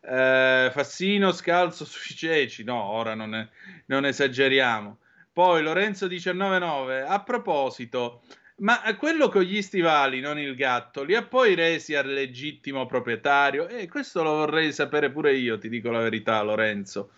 Eh, 0.02 0.70
Fassino 0.74 1.32
scalzo 1.32 1.86
sui 1.86 2.14
ceci, 2.14 2.66
no, 2.66 2.84
ora 2.84 3.16
non, 3.16 3.34
è, 3.34 3.48
non 3.86 4.06
esageriamo. 4.06 4.98
Poi 5.32 5.64
Lorenzo 5.64 6.10
199, 6.10 7.04
a 7.04 7.24
proposito, 7.24 8.24
ma 8.58 8.82
quello 8.98 9.30
con 9.30 9.44
gli 9.44 9.62
stivali, 9.62 10.20
non 10.20 10.38
il 10.38 10.54
gatto, 10.54 11.04
li 11.04 11.16
ha 11.16 11.24
poi 11.24 11.56
resi 11.56 11.96
al 11.96 12.08
legittimo 12.12 12.86
proprietario? 12.88 13.70
E 13.70 13.84
eh, 13.84 13.88
questo 13.88 14.22
lo 14.22 14.32
vorrei 14.32 14.74
sapere 14.74 15.10
pure 15.10 15.34
io, 15.34 15.58
ti 15.58 15.70
dico 15.70 15.92
la 15.92 16.02
verità, 16.02 16.42
Lorenzo. 16.42 17.12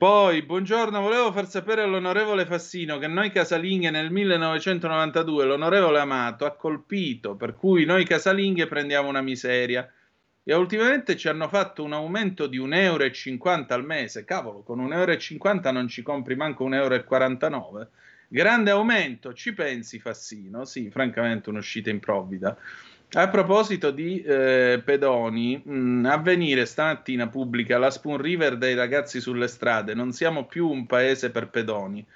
Poi, 0.00 0.40
buongiorno, 0.40 0.98
volevo 0.98 1.30
far 1.30 1.46
sapere 1.46 1.82
all'onorevole 1.82 2.46
Fassino 2.46 2.96
che 2.96 3.06
noi 3.06 3.30
casalinghe 3.30 3.90
nel 3.90 4.10
1992 4.10 5.44
l'onorevole 5.44 5.98
Amato 5.98 6.46
ha 6.46 6.56
colpito, 6.56 7.36
per 7.36 7.54
cui 7.54 7.84
noi 7.84 8.06
casalinghe 8.06 8.66
prendiamo 8.66 9.10
una 9.10 9.20
miseria. 9.20 9.86
E 10.42 10.54
ultimamente 10.54 11.18
ci 11.18 11.28
hanno 11.28 11.48
fatto 11.48 11.84
un 11.84 11.92
aumento 11.92 12.46
di 12.46 12.58
1,50 12.58 12.76
euro 12.78 13.74
al 13.74 13.84
mese. 13.84 14.24
Cavolo, 14.24 14.62
con 14.62 14.78
1,50 14.78 15.66
euro 15.66 15.70
non 15.72 15.88
ci 15.88 16.00
compri 16.00 16.34
manco 16.34 16.66
1,49 16.66 17.52
euro. 17.52 17.90
Grande 18.26 18.70
aumento, 18.70 19.34
ci 19.34 19.52
pensi 19.52 19.98
Fassino? 19.98 20.64
Sì, 20.64 20.88
francamente 20.88 21.50
un'uscita 21.50 21.90
improvvida. 21.90 22.56
A 23.12 23.28
proposito 23.28 23.90
di 23.90 24.22
eh, 24.22 24.80
pedoni, 24.84 25.60
mh, 25.64 25.72
mm, 25.72 26.04
avvenire 26.04 26.64
stamattina 26.64 27.26
pubblica 27.28 27.76
la 27.76 27.90
Spoon 27.90 28.18
River 28.18 28.56
dei 28.56 28.76
ragazzi 28.76 29.20
sulle 29.20 29.48
strade. 29.48 29.94
Non 29.94 30.12
siamo 30.12 30.46
più 30.46 30.68
un 30.68 30.86
paese 30.86 31.32
per 31.32 31.48
pedoni. 31.48 32.06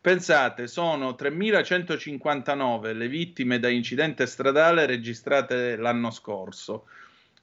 Pensate, 0.00 0.66
sono 0.66 1.10
3.159 1.10 2.96
le 2.96 3.06
vittime 3.06 3.60
da 3.60 3.68
incidente 3.68 4.26
stradale 4.26 4.86
registrate 4.86 5.76
l'anno 5.76 6.10
scorso. 6.10 6.86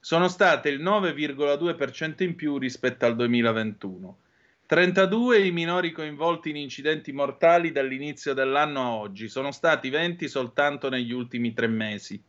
Sono 0.02 0.28
state 0.28 0.68
il 0.68 0.84
9,2% 0.84 2.24
in 2.24 2.36
più 2.36 2.58
rispetto 2.58 3.06
al 3.06 3.16
2021. 3.16 4.18
32 4.66 5.46
i 5.46 5.52
minori 5.52 5.94
coinvolti 5.94 6.50
in 6.50 6.58
incidenti 6.58 7.14
mortali 7.14 7.72
dall'inizio 7.72 8.34
dell'anno 8.34 8.82
a 8.82 8.92
oggi. 8.96 9.30
Sono 9.30 9.52
stati 9.52 9.90
20 9.90 10.28
soltanto 10.28 10.90
negli 10.90 11.14
ultimi 11.14 11.54
tre 11.54 11.68
mesi. 11.68 12.22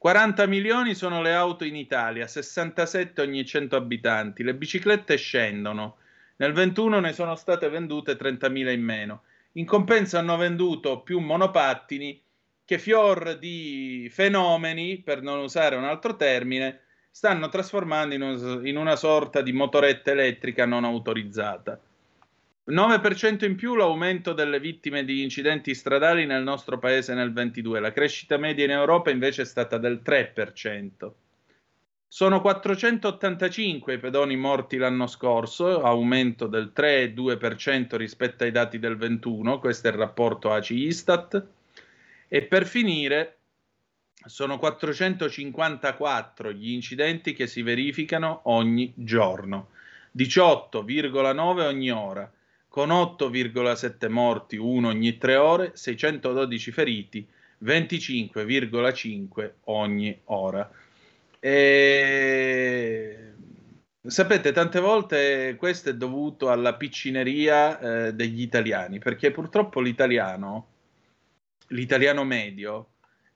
40 0.00 0.46
milioni 0.46 0.94
sono 0.94 1.20
le 1.20 1.34
auto 1.34 1.66
in 1.66 1.76
Italia, 1.76 2.26
67 2.26 3.20
ogni 3.20 3.44
100 3.44 3.76
abitanti. 3.76 4.42
Le 4.42 4.54
biciclette 4.54 5.16
scendono. 5.16 5.98
Nel 6.36 6.54
21 6.54 7.00
ne 7.00 7.12
sono 7.12 7.34
state 7.34 7.68
vendute 7.68 8.16
30.000 8.16 8.72
in 8.72 8.82
meno. 8.82 9.24
In 9.52 9.66
compenso 9.66 10.16
hanno 10.16 10.38
venduto 10.38 11.00
più 11.00 11.18
monopattini 11.18 12.18
che 12.64 12.78
fior 12.78 13.36
di 13.36 14.08
fenomeni, 14.10 15.02
per 15.04 15.20
non 15.20 15.40
usare 15.40 15.76
un 15.76 15.84
altro 15.84 16.16
termine, 16.16 16.80
stanno 17.10 17.50
trasformando 17.50 18.14
in, 18.14 18.22
un, 18.22 18.66
in 18.66 18.78
una 18.78 18.96
sorta 18.96 19.42
di 19.42 19.52
motoretta 19.52 20.12
elettrica 20.12 20.64
non 20.64 20.84
autorizzata. 20.84 21.78
9% 22.66 23.44
in 23.44 23.56
più 23.56 23.74
l'aumento 23.74 24.32
delle 24.32 24.60
vittime 24.60 25.04
di 25.04 25.22
incidenti 25.22 25.74
stradali 25.74 26.26
nel 26.26 26.42
nostro 26.42 26.78
paese 26.78 27.14
nel 27.14 27.32
22. 27.32 27.80
La 27.80 27.92
crescita 27.92 28.36
media 28.36 28.64
in 28.64 28.70
Europa 28.70 29.10
invece 29.10 29.42
è 29.42 29.44
stata 29.44 29.78
del 29.78 30.02
3%. 30.04 31.10
Sono 32.06 32.40
485 32.40 33.94
i 33.94 33.98
pedoni 33.98 34.36
morti 34.36 34.76
l'anno 34.76 35.06
scorso, 35.06 35.82
aumento 35.82 36.46
del 36.48 36.72
3,2% 36.74 37.96
rispetto 37.96 38.44
ai 38.44 38.50
dati 38.50 38.78
del 38.78 38.96
21, 38.96 39.58
questo 39.58 39.88
è 39.88 39.90
il 39.92 39.96
rapporto 39.96 40.52
ACI-Istat. 40.52 41.46
E 42.28 42.42
per 42.42 42.66
finire, 42.66 43.38
sono 44.24 44.58
454 44.58 46.52
gli 46.52 46.72
incidenti 46.72 47.32
che 47.32 47.46
si 47.46 47.62
verificano 47.62 48.40
ogni 48.44 48.92
giorno, 48.96 49.70
18,9 50.16 51.60
ogni 51.64 51.90
ora 51.90 52.30
con 52.70 52.90
8,7 52.90 54.08
morti, 54.08 54.56
uno 54.56 54.88
ogni 54.88 55.18
tre 55.18 55.34
ore, 55.34 55.72
612 55.74 56.70
feriti, 56.70 57.28
25,5 57.64 59.50
ogni 59.64 60.16
ora. 60.26 60.70
E... 61.40 63.32
Sapete, 64.02 64.52
tante 64.52 64.78
volte 64.78 65.56
questo 65.58 65.90
è 65.90 65.94
dovuto 65.94 66.48
alla 66.48 66.74
piccineria 66.74 68.06
eh, 68.06 68.14
degli 68.14 68.40
italiani, 68.40 69.00
perché 69.00 69.32
purtroppo 69.32 69.80
l'italiano, 69.80 70.68
l'italiano 71.68 72.22
medio, 72.22 72.90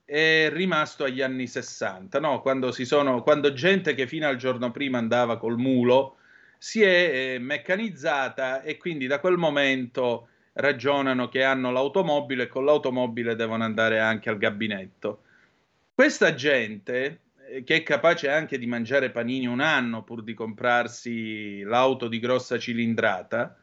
è 0.05 0.49
rimasto 0.49 1.03
agli 1.03 1.21
anni 1.21 1.45
60, 1.45 2.21
no? 2.21 2.41
quando, 2.41 2.71
sono, 2.71 3.21
quando 3.21 3.51
gente 3.51 3.93
che 3.95 4.07
fino 4.07 4.27
al 4.29 4.37
giorno 4.37 4.71
prima 4.71 4.97
andava 4.97 5.37
col 5.37 5.57
mulo 5.57 6.19
si 6.65 6.81
è 6.81 7.35
eh, 7.35 7.39
meccanizzata 7.39 8.63
e 8.63 8.77
quindi 8.77 9.05
da 9.05 9.19
quel 9.19 9.37
momento 9.37 10.29
ragionano 10.53 11.29
che 11.29 11.43
hanno 11.43 11.71
l'automobile 11.71 12.43
e 12.43 12.47
con 12.47 12.65
l'automobile 12.65 13.35
devono 13.35 13.63
andare 13.63 13.99
anche 13.99 14.31
al 14.31 14.39
gabinetto. 14.39 15.21
Questa 15.93 16.33
gente, 16.33 17.19
eh, 17.49 17.63
che 17.63 17.75
è 17.75 17.83
capace 17.83 18.31
anche 18.31 18.57
di 18.57 18.65
mangiare 18.65 19.11
panini 19.11 19.45
un 19.45 19.59
anno 19.59 20.01
pur 20.01 20.23
di 20.23 20.33
comprarsi 20.33 21.61
l'auto 21.61 22.07
di 22.07 22.17
grossa 22.17 22.57
cilindrata, 22.57 23.59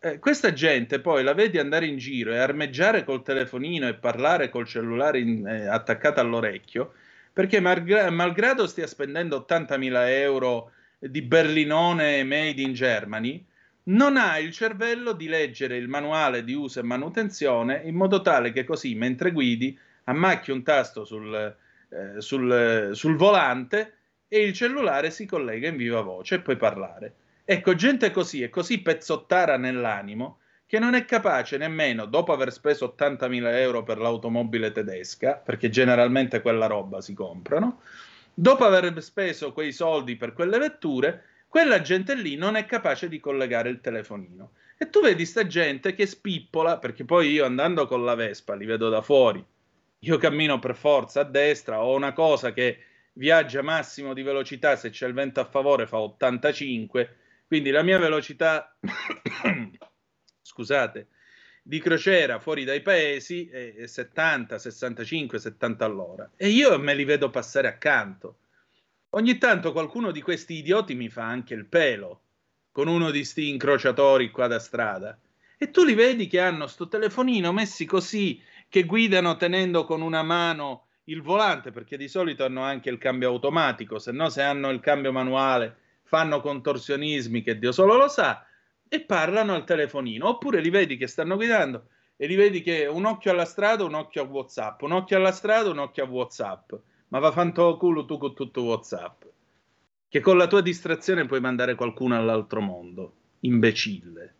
eh, 0.00 0.18
questa 0.18 0.54
gente 0.54 1.00
poi 1.00 1.22
la 1.22 1.34
vedi 1.34 1.58
andare 1.58 1.84
in 1.84 1.98
giro 1.98 2.32
e 2.32 2.38
armeggiare 2.38 3.04
col 3.04 3.22
telefonino 3.22 3.86
e 3.88 3.94
parlare 3.94 4.48
col 4.48 4.66
cellulare 4.66 5.18
in, 5.18 5.46
eh, 5.46 5.66
attaccato 5.66 6.20
all'orecchio, 6.20 6.94
perché 7.30 7.60
malgra- 7.60 8.08
malgrado 8.08 8.66
stia 8.66 8.86
spendendo 8.86 9.36
80.000 9.36 10.08
euro 10.08 10.72
di 10.98 11.22
Berlinone 11.22 12.24
made 12.24 12.60
in 12.60 12.72
Germany, 12.72 13.44
non 13.84 14.16
ha 14.16 14.38
il 14.38 14.52
cervello 14.52 15.12
di 15.12 15.28
leggere 15.28 15.76
il 15.76 15.88
manuale 15.88 16.44
di 16.44 16.52
uso 16.52 16.80
e 16.80 16.82
manutenzione 16.82 17.82
in 17.84 17.94
modo 17.94 18.20
tale 18.20 18.52
che 18.52 18.64
così 18.64 18.94
mentre 18.94 19.32
guidi 19.32 19.78
ammacchi 20.04 20.50
un 20.50 20.62
tasto 20.62 21.04
sul, 21.04 21.34
eh, 21.34 22.20
sul, 22.20 22.90
sul 22.92 23.16
volante 23.16 23.94
e 24.28 24.42
il 24.42 24.52
cellulare 24.52 25.10
si 25.10 25.24
collega 25.24 25.68
in 25.68 25.76
viva 25.76 26.02
voce 26.02 26.36
e 26.36 26.40
puoi 26.40 26.56
parlare. 26.56 27.14
Ecco, 27.44 27.74
gente 27.74 28.10
così 28.10 28.42
è 28.42 28.50
così 28.50 28.80
pezzottara 28.80 29.56
nell'animo 29.56 30.40
che 30.66 30.78
non 30.78 30.92
è 30.92 31.06
capace 31.06 31.56
nemmeno, 31.56 32.04
dopo 32.04 32.34
aver 32.34 32.52
speso 32.52 32.94
80.000 32.94 33.56
euro 33.56 33.84
per 33.84 33.96
l'automobile 33.96 34.70
tedesca, 34.70 35.36
perché 35.36 35.70
generalmente 35.70 36.42
quella 36.42 36.66
roba 36.66 37.00
si 37.00 37.14
comprano, 37.14 37.80
dopo 38.40 38.64
aver 38.64 39.02
speso 39.02 39.52
quei 39.52 39.72
soldi 39.72 40.14
per 40.14 40.32
quelle 40.32 40.58
vetture, 40.58 41.24
quella 41.48 41.80
gente 41.80 42.14
lì 42.14 42.36
non 42.36 42.54
è 42.54 42.66
capace 42.66 43.08
di 43.08 43.18
collegare 43.18 43.68
il 43.68 43.80
telefonino. 43.80 44.52
E 44.78 44.90
tu 44.90 45.00
vedi 45.00 45.26
sta 45.26 45.44
gente 45.44 45.92
che 45.92 46.06
spippola, 46.06 46.78
perché 46.78 47.04
poi 47.04 47.32
io 47.32 47.44
andando 47.44 47.88
con 47.88 48.04
la 48.04 48.14
Vespa 48.14 48.54
li 48.54 48.64
vedo 48.64 48.88
da 48.90 49.02
fuori, 49.02 49.44
io 50.00 50.18
cammino 50.18 50.60
per 50.60 50.76
forza 50.76 51.22
a 51.22 51.24
destra, 51.24 51.82
ho 51.82 51.96
una 51.96 52.12
cosa 52.12 52.52
che 52.52 52.78
viaggia 53.14 53.62
massimo 53.62 54.14
di 54.14 54.22
velocità, 54.22 54.76
se 54.76 54.90
c'è 54.90 55.08
il 55.08 55.14
vento 55.14 55.40
a 55.40 55.44
favore 55.44 55.88
fa 55.88 55.98
85, 55.98 57.16
quindi 57.48 57.70
la 57.70 57.82
mia 57.82 57.98
velocità, 57.98 58.76
scusate, 60.42 61.08
di 61.68 61.80
crociera 61.80 62.38
fuori 62.38 62.64
dai 62.64 62.80
paesi 62.80 63.46
è 63.46 63.86
70, 63.86 64.58
65, 64.58 65.38
70 65.38 65.84
all'ora 65.84 66.30
e 66.34 66.48
io 66.48 66.78
me 66.78 66.94
li 66.94 67.04
vedo 67.04 67.28
passare 67.28 67.68
accanto. 67.68 68.38
Ogni 69.10 69.36
tanto 69.36 69.72
qualcuno 69.72 70.10
di 70.10 70.22
questi 70.22 70.54
idioti 70.54 70.94
mi 70.94 71.10
fa 71.10 71.24
anche 71.24 71.52
il 71.52 71.66
pelo 71.66 72.22
con 72.72 72.88
uno 72.88 73.10
di 73.10 73.22
sti 73.22 73.50
incrociatori 73.50 74.30
qua 74.30 74.46
da 74.46 74.58
strada 74.58 75.18
e 75.58 75.70
tu 75.70 75.84
li 75.84 75.92
vedi 75.92 76.26
che 76.26 76.40
hanno 76.40 76.68
sto 76.68 76.88
telefonino 76.88 77.52
messi 77.52 77.84
così 77.84 78.42
che 78.70 78.84
guidano 78.84 79.36
tenendo 79.36 79.84
con 79.84 80.00
una 80.00 80.22
mano 80.22 80.86
il 81.04 81.20
volante 81.20 81.70
perché 81.70 81.98
di 81.98 82.08
solito 82.08 82.46
hanno 82.46 82.62
anche 82.62 82.88
il 82.88 82.96
cambio 82.96 83.28
automatico, 83.28 83.98
se 83.98 84.10
no 84.10 84.30
se 84.30 84.40
hanno 84.40 84.70
il 84.70 84.80
cambio 84.80 85.12
manuale 85.12 85.76
fanno 86.04 86.40
contorsionismi 86.40 87.42
che 87.42 87.58
Dio 87.58 87.72
solo 87.72 87.94
lo 87.94 88.08
sa 88.08 88.47
e 88.88 89.00
parlano 89.00 89.54
al 89.54 89.64
telefonino, 89.64 90.28
oppure 90.28 90.60
li 90.60 90.70
vedi 90.70 90.96
che 90.96 91.06
stanno 91.06 91.36
guidando 91.36 91.88
e 92.16 92.26
li 92.26 92.34
vedi 92.34 92.62
che 92.62 92.86
un 92.86 93.04
occhio 93.04 93.30
alla 93.30 93.44
strada, 93.44 93.84
un 93.84 93.94
occhio 93.94 94.22
a 94.22 94.26
WhatsApp, 94.26 94.82
un 94.82 94.92
occhio 94.92 95.16
alla 95.16 95.30
strada, 95.30 95.70
un 95.70 95.78
occhio 95.78 96.04
a 96.04 96.08
WhatsApp. 96.08 96.72
Ma 97.08 97.20
va 97.20 97.30
fanto 97.30 97.76
culo 97.76 98.04
tu 98.04 98.18
con 98.18 98.34
tutto 98.34 98.64
WhatsApp. 98.64 99.22
Che 100.08 100.20
con 100.20 100.36
la 100.36 100.48
tua 100.48 100.60
distrazione 100.60 101.26
puoi 101.26 101.40
mandare 101.40 101.76
qualcuno 101.76 102.16
all'altro 102.16 102.60
mondo. 102.60 103.12
Imbecille. 103.40 104.34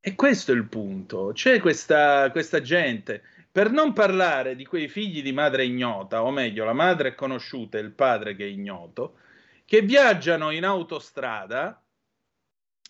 E 0.00 0.14
questo 0.16 0.50
è 0.50 0.54
il 0.56 0.66
punto. 0.66 1.30
C'è 1.32 1.60
questa, 1.60 2.30
questa 2.32 2.60
gente, 2.60 3.22
per 3.50 3.70
non 3.70 3.92
parlare 3.92 4.56
di 4.56 4.66
quei 4.66 4.88
figli 4.88 5.22
di 5.22 5.32
madre 5.32 5.64
ignota, 5.64 6.24
o 6.24 6.32
meglio, 6.32 6.64
la 6.64 6.72
madre 6.72 7.10
è 7.10 7.14
conosciuta 7.14 7.78
e 7.78 7.82
il 7.82 7.92
padre 7.92 8.34
che 8.34 8.44
è 8.44 8.48
ignoto, 8.48 9.18
che 9.64 9.82
viaggiano 9.82 10.50
in 10.50 10.64
autostrada 10.64 11.80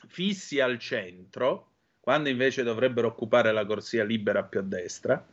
fissi 0.06 0.60
al 0.60 0.78
centro, 0.78 1.70
quando 2.00 2.28
invece 2.28 2.62
dovrebbero 2.62 3.08
occupare 3.08 3.52
la 3.52 3.64
corsia 3.64 4.04
libera 4.04 4.42
più 4.44 4.60
a 4.60 4.62
destra, 4.62 5.26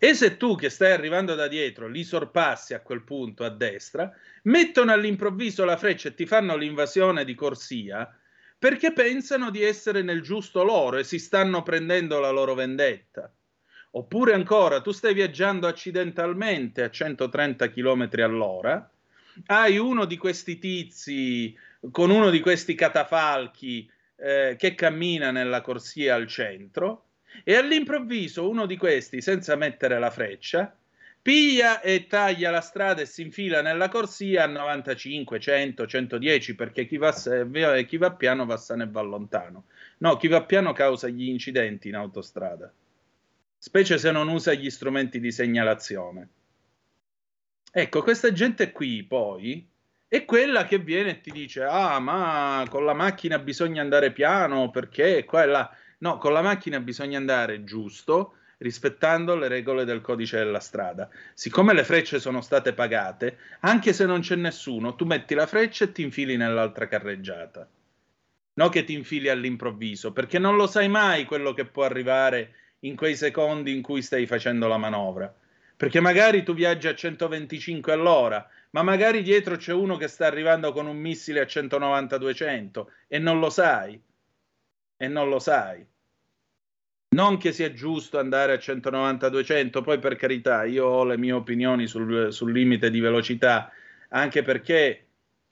e 0.00 0.14
se 0.14 0.36
tu 0.36 0.54
che 0.54 0.70
stai 0.70 0.92
arrivando 0.92 1.34
da 1.34 1.48
dietro 1.48 1.88
li 1.88 2.04
sorpassi 2.04 2.72
a 2.72 2.80
quel 2.80 3.02
punto 3.02 3.44
a 3.44 3.50
destra, 3.50 4.12
mettono 4.42 4.92
all'improvviso 4.92 5.64
la 5.64 5.76
freccia 5.76 6.08
e 6.08 6.14
ti 6.14 6.24
fanno 6.24 6.56
l'invasione 6.56 7.24
di 7.24 7.34
corsia 7.34 8.16
perché 8.56 8.92
pensano 8.92 9.50
di 9.50 9.62
essere 9.62 10.02
nel 10.02 10.22
giusto 10.22 10.62
loro 10.62 10.98
e 10.98 11.04
si 11.04 11.18
stanno 11.18 11.62
prendendo 11.62 12.20
la 12.20 12.30
loro 12.30 12.54
vendetta. 12.54 13.32
Oppure 13.92 14.34
ancora, 14.34 14.80
tu 14.80 14.92
stai 14.92 15.14
viaggiando 15.14 15.66
accidentalmente 15.66 16.82
a 16.82 16.90
130 16.90 17.70
km 17.70 18.08
all'ora, 18.18 18.90
hai 19.46 19.78
uno 19.78 20.04
di 20.04 20.16
questi 20.16 20.58
tizi 20.58 21.56
con 21.90 22.10
uno 22.10 22.30
di 22.30 22.40
questi 22.40 22.74
catafalchi 22.74 23.88
eh, 24.20 24.56
che 24.58 24.74
cammina 24.74 25.30
nella 25.30 25.60
corsia 25.60 26.14
al 26.14 26.26
centro 26.26 27.04
e 27.44 27.54
all'improvviso 27.54 28.48
uno 28.48 28.66
di 28.66 28.76
questi, 28.76 29.20
senza 29.20 29.54
mettere 29.54 29.98
la 29.98 30.10
freccia, 30.10 30.76
piglia 31.22 31.80
e 31.80 32.06
taglia 32.06 32.50
la 32.50 32.60
strada 32.60 33.02
e 33.02 33.06
si 33.06 33.22
infila 33.22 33.62
nella 33.62 33.88
corsia 33.88 34.44
a 34.44 34.46
95, 34.46 35.38
100, 35.38 35.86
110 35.86 36.54
perché 36.54 36.86
chi 36.86 36.96
va, 36.96 37.12
chi 37.86 37.96
va 37.96 38.12
piano 38.12 38.46
va 38.46 38.56
sano 38.56 38.82
e 38.82 38.88
va 38.88 39.02
lontano. 39.02 39.64
No, 39.98 40.16
chi 40.16 40.28
va 40.28 40.42
piano 40.44 40.72
causa 40.72 41.08
gli 41.08 41.28
incidenti 41.28 41.88
in 41.88 41.96
autostrada, 41.96 42.72
specie 43.56 43.98
se 43.98 44.10
non 44.10 44.28
usa 44.28 44.52
gli 44.54 44.70
strumenti 44.70 45.20
di 45.20 45.30
segnalazione. 45.30 46.28
Ecco, 47.70 48.02
questa 48.02 48.32
gente 48.32 48.72
qui 48.72 49.04
poi 49.04 49.68
è 50.08 50.24
quella 50.24 50.64
che 50.64 50.78
viene 50.78 51.10
e 51.10 51.20
ti 51.20 51.30
dice: 51.30 51.62
Ah, 51.64 51.98
ma 51.98 52.64
con 52.68 52.84
la 52.84 52.94
macchina 52.94 53.38
bisogna 53.38 53.82
andare 53.82 54.10
piano 54.10 54.70
perché 54.70 55.24
qua 55.24 55.44
e. 55.44 55.68
No, 55.98 56.16
con 56.16 56.32
la 56.32 56.42
macchina 56.42 56.80
bisogna 56.80 57.18
andare 57.18 57.64
giusto, 57.64 58.34
rispettando 58.58 59.34
le 59.36 59.48
regole 59.48 59.84
del 59.84 60.00
codice 60.00 60.38
della 60.38 60.60
strada. 60.60 61.08
Siccome 61.34 61.74
le 61.74 61.84
frecce 61.84 62.20
sono 62.20 62.40
state 62.40 62.72
pagate, 62.72 63.38
anche 63.60 63.92
se 63.92 64.06
non 64.06 64.20
c'è 64.20 64.36
nessuno, 64.36 64.94
tu 64.94 65.04
metti 65.04 65.34
la 65.34 65.46
freccia 65.46 65.84
e 65.84 65.92
ti 65.92 66.02
infili 66.02 66.36
nell'altra 66.36 66.86
carreggiata. 66.86 67.68
No 68.54 68.68
che 68.70 68.84
ti 68.84 68.94
infili 68.94 69.28
all'improvviso, 69.28 70.12
perché 70.12 70.38
non 70.38 70.56
lo 70.56 70.66
sai 70.66 70.88
mai 70.88 71.24
quello 71.24 71.52
che 71.52 71.64
può 71.64 71.84
arrivare 71.84 72.54
in 72.80 72.96
quei 72.96 73.16
secondi 73.16 73.74
in 73.74 73.82
cui 73.82 74.02
stai 74.02 74.26
facendo 74.26 74.68
la 74.68 74.78
manovra. 74.78 75.32
Perché 75.78 76.00
magari 76.00 76.42
tu 76.42 76.54
viaggi 76.54 76.88
a 76.88 76.94
125 76.94 77.92
all'ora, 77.92 78.44
ma 78.70 78.82
magari 78.82 79.22
dietro 79.22 79.54
c'è 79.54 79.72
uno 79.72 79.96
che 79.96 80.08
sta 80.08 80.26
arrivando 80.26 80.72
con 80.72 80.88
un 80.88 80.96
missile 80.96 81.38
a 81.38 81.44
190-200 81.44 82.84
e 83.06 83.20
non 83.20 83.38
lo 83.38 83.48
sai. 83.48 83.98
E 84.96 85.06
non 85.06 85.28
lo 85.28 85.38
sai. 85.38 85.86
Non 87.10 87.38
che 87.38 87.52
sia 87.52 87.72
giusto 87.72 88.18
andare 88.18 88.54
a 88.54 88.56
190-200, 88.56 89.80
poi 89.84 90.00
per 90.00 90.16
carità, 90.16 90.64
io 90.64 90.84
ho 90.84 91.04
le 91.04 91.16
mie 91.16 91.30
opinioni 91.30 91.86
sul, 91.86 92.32
sul 92.32 92.50
limite 92.50 92.90
di 92.90 92.98
velocità, 92.98 93.70
anche 94.08 94.42
perché 94.42 95.06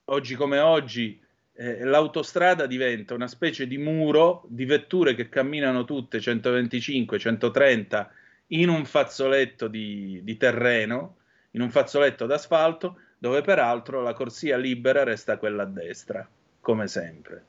oggi 0.07 0.35
come 0.35 0.59
oggi 0.59 1.22
eh, 1.53 1.85
l'autostrada 1.85 2.66
diventa 2.66 3.14
una 3.14 3.29
specie 3.29 3.68
di 3.68 3.79
muro 3.79 4.45
di 4.49 4.64
vetture 4.64 5.14
che 5.14 5.29
camminano 5.29 5.85
tutte 5.85 6.18
125, 6.18 7.16
130 7.16 8.11
in 8.49 8.68
un 8.68 8.84
fazzoletto 8.84 9.68
di, 9.68 10.20
di 10.22 10.36
terreno, 10.36 11.16
in 11.53 11.62
un 11.62 11.70
fazzoletto 11.70 12.26
d'asfalto, 12.26 12.99
dove 13.18 13.40
peraltro 13.40 14.03
la 14.03 14.12
corsia 14.12 14.57
libera 14.57 15.03
resta 15.03 15.38
quella 15.38 15.62
a 15.62 15.66
destra, 15.66 16.28
come 16.61 16.86
sempre. 16.86 17.44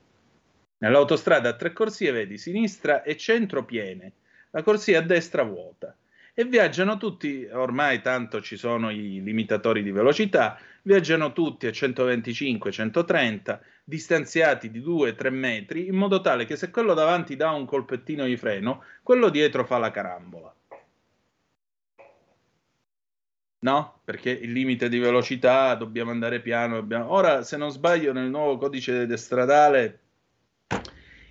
Nell'autostrada 0.79 1.49
a 1.49 1.55
tre 1.55 1.73
corsie 1.73 2.11
vedi 2.11 2.37
sinistra 2.37 3.01
e 3.03 3.17
centro 3.17 3.65
piene, 3.65 4.13
la 4.51 4.63
corsia 4.63 4.99
a 4.99 5.01
destra 5.01 5.43
vuota. 5.43 5.95
E 6.39 6.45
viaggiano 6.45 6.97
tutti, 6.97 7.49
ormai 7.51 7.99
tanto 8.01 8.41
ci 8.41 8.57
sono 8.57 8.91
i 8.91 9.23
limitatori 9.23 9.81
di 9.81 9.91
velocità, 9.91 10.59
viaggiano 10.83 11.33
tutti 11.33 11.65
a 11.65 11.71
125-130, 11.71 13.59
distanziati 13.83 14.69
di 14.69 14.79
2-3 14.79 15.29
metri, 15.31 15.87
in 15.87 15.95
modo 15.95 16.21
tale 16.21 16.45
che 16.45 16.55
se 16.55 16.69
quello 16.69 16.93
davanti 16.93 17.35
dà 17.35 17.49
un 17.49 17.65
colpettino 17.65 18.25
di 18.25 18.37
freno, 18.37 18.83
quello 19.01 19.29
dietro 19.29 19.65
fa 19.65 19.79
la 19.79 19.89
carambola. 19.89 20.53
No, 23.59 24.01
perché 24.03 24.29
il 24.29 24.51
limite 24.51 24.87
di 24.87 24.99
velocità 24.99 25.73
dobbiamo 25.75 26.11
andare 26.11 26.41
piano. 26.41 26.75
Dobbiamo... 26.75 27.11
Ora, 27.11 27.43
se 27.43 27.57
non 27.57 27.71
sbaglio, 27.71 28.13
nel 28.13 28.29
nuovo 28.29 28.57
codice 28.57 29.15
stradale 29.17 29.99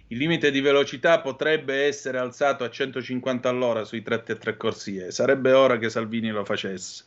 il 0.08 0.18
limite 0.18 0.52
di 0.52 0.60
velocità 0.60 1.20
potrebbe 1.20 1.84
essere 1.84 2.18
alzato 2.18 2.62
a 2.62 2.70
150 2.70 3.48
all'ora 3.48 3.84
sui 3.84 4.02
tratti 4.02 4.32
e 4.32 4.38
tre 4.38 4.56
corsie. 4.56 5.10
Sarebbe 5.10 5.52
ora 5.52 5.78
che 5.78 5.90
Salvini 5.90 6.30
lo 6.30 6.44
facesse. 6.44 7.04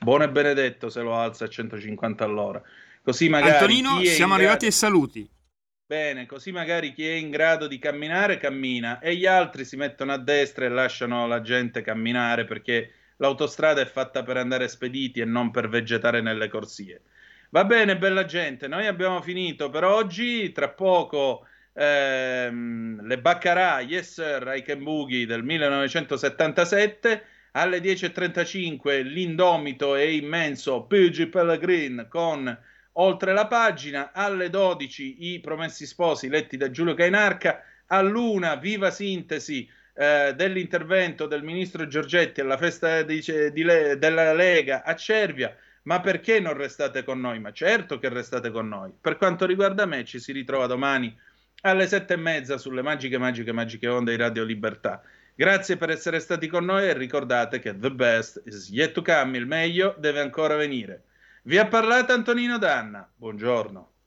Buono 0.00 0.24
e 0.24 0.28
benedetto 0.28 0.88
se 0.88 1.00
lo 1.00 1.16
alza 1.16 1.46
a 1.46 1.48
150 1.48 2.24
all'ora. 2.24 2.62
Così 3.02 3.28
magari 3.28 3.52
Antonino, 3.52 4.00
siamo 4.04 4.34
arrivati 4.34 4.66
ai 4.66 4.72
saluti. 4.72 5.28
Bene, 5.84 6.26
così 6.26 6.52
magari 6.52 6.92
chi 6.92 7.08
è 7.08 7.14
in 7.14 7.30
grado 7.30 7.66
di 7.66 7.78
camminare 7.78 8.36
cammina 8.36 9.00
e 9.00 9.16
gli 9.16 9.26
altri 9.26 9.64
si 9.64 9.76
mettono 9.76 10.12
a 10.12 10.18
destra 10.18 10.66
e 10.66 10.68
lasciano 10.68 11.26
la 11.26 11.40
gente 11.40 11.80
camminare 11.80 12.44
perché 12.44 12.92
l'autostrada 13.18 13.80
è 13.80 13.86
fatta 13.86 14.22
per 14.22 14.36
andare 14.36 14.68
spediti 14.68 15.20
e 15.20 15.24
non 15.24 15.50
per 15.50 15.68
vegetare 15.68 16.20
nelle 16.20 16.48
corsie. 16.48 17.02
Va 17.50 17.64
bene, 17.64 17.96
bella 17.96 18.24
gente, 18.24 18.68
noi 18.68 18.86
abbiamo 18.86 19.22
finito 19.22 19.70
per 19.70 19.84
oggi. 19.84 20.52
Tra 20.52 20.68
poco 20.68 21.46
ehm, 21.72 23.06
le 23.06 23.18
Baccarà, 23.18 23.80
Yes 23.80 24.12
Sir, 24.12 24.52
I 24.54 24.62
Can 24.62 24.82
Boogie 24.82 25.26
del 25.26 25.42
1977. 25.42 27.24
Alle 27.52 27.78
10.35 27.78 29.02
l'indomito 29.02 29.96
e 29.96 30.14
immenso 30.14 30.82
PG 30.82 31.28
Pellegrin 31.28 32.06
con 32.10 32.56
Oltre 32.92 33.32
la 33.32 33.46
pagina. 33.46 34.12
Alle 34.12 34.50
12 34.50 35.32
i 35.32 35.40
Promessi 35.40 35.86
Sposi 35.86 36.28
letti 36.28 36.56
da 36.56 36.70
Giulio 36.70 36.94
Cainarca. 36.94 37.62
All'una, 37.86 38.56
viva 38.56 38.90
sintesi 38.90 39.66
eh, 40.00 40.32
dell'intervento 40.36 41.26
del 41.26 41.42
ministro 41.42 41.88
Giorgetti 41.88 42.40
alla 42.40 42.56
festa 42.56 43.02
di, 43.02 43.20
di 43.52 43.64
della 43.98 44.32
Lega 44.32 44.84
a 44.84 44.94
Cervia. 44.94 45.56
Ma 45.82 46.00
perché 46.00 46.38
non 46.38 46.52
restate 46.52 47.02
con 47.02 47.18
noi? 47.18 47.40
Ma 47.40 47.50
certo 47.50 47.98
che 47.98 48.08
restate 48.08 48.50
con 48.52 48.68
noi. 48.68 48.92
Per 49.00 49.16
quanto 49.16 49.44
riguarda 49.44 49.86
me, 49.86 50.04
ci 50.04 50.20
si 50.20 50.30
ritrova 50.30 50.66
domani 50.66 51.16
alle 51.62 51.88
sette 51.88 52.14
e 52.14 52.16
mezza 52.16 52.58
sulle 52.58 52.82
magiche, 52.82 53.18
magiche, 53.18 53.50
magiche 53.50 53.88
onde 53.88 54.12
di 54.12 54.22
Radio 54.22 54.44
Libertà. 54.44 55.02
Grazie 55.34 55.76
per 55.76 55.90
essere 55.90 56.20
stati 56.20 56.46
con 56.46 56.64
noi 56.64 56.88
e 56.88 56.92
ricordate 56.92 57.58
che 57.58 57.76
the 57.76 57.90
best 57.90 58.40
is 58.44 58.68
yet 58.70 58.92
to 58.92 59.02
come, 59.02 59.36
il 59.36 59.46
meglio 59.46 59.96
deve 59.98 60.20
ancora 60.20 60.54
venire. 60.54 61.04
Vi 61.42 61.58
ha 61.58 61.66
parlato 61.66 62.12
Antonino 62.12 62.58
Danna. 62.58 63.08
Buongiorno. 63.16 63.97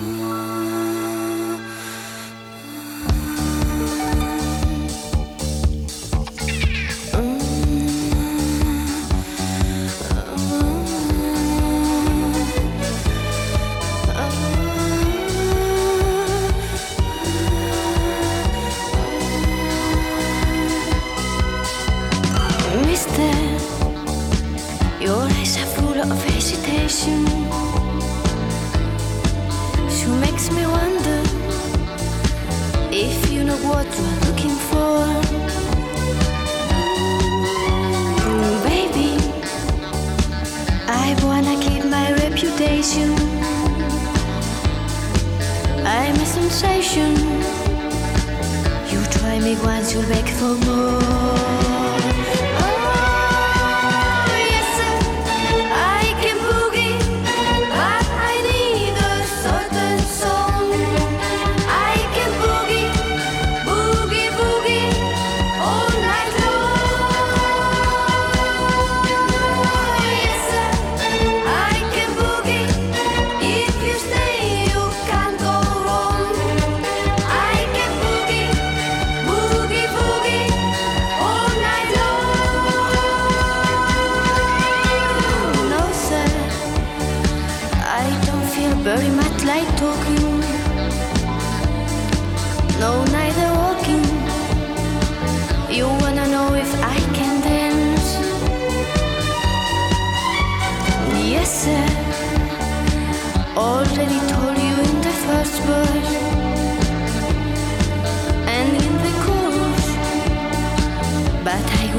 Música 0.00 0.49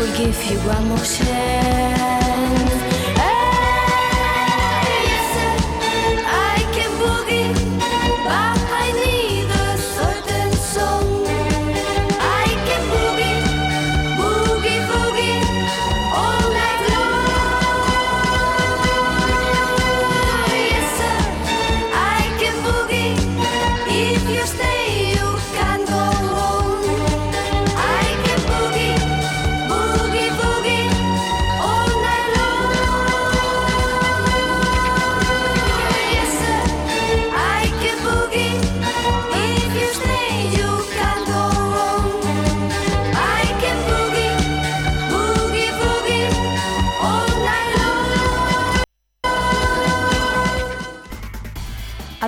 will 0.01 0.17
give 0.17 0.43
you 0.45 0.57
one 0.61 0.87
more 0.87 0.97
chance. 0.97 2.20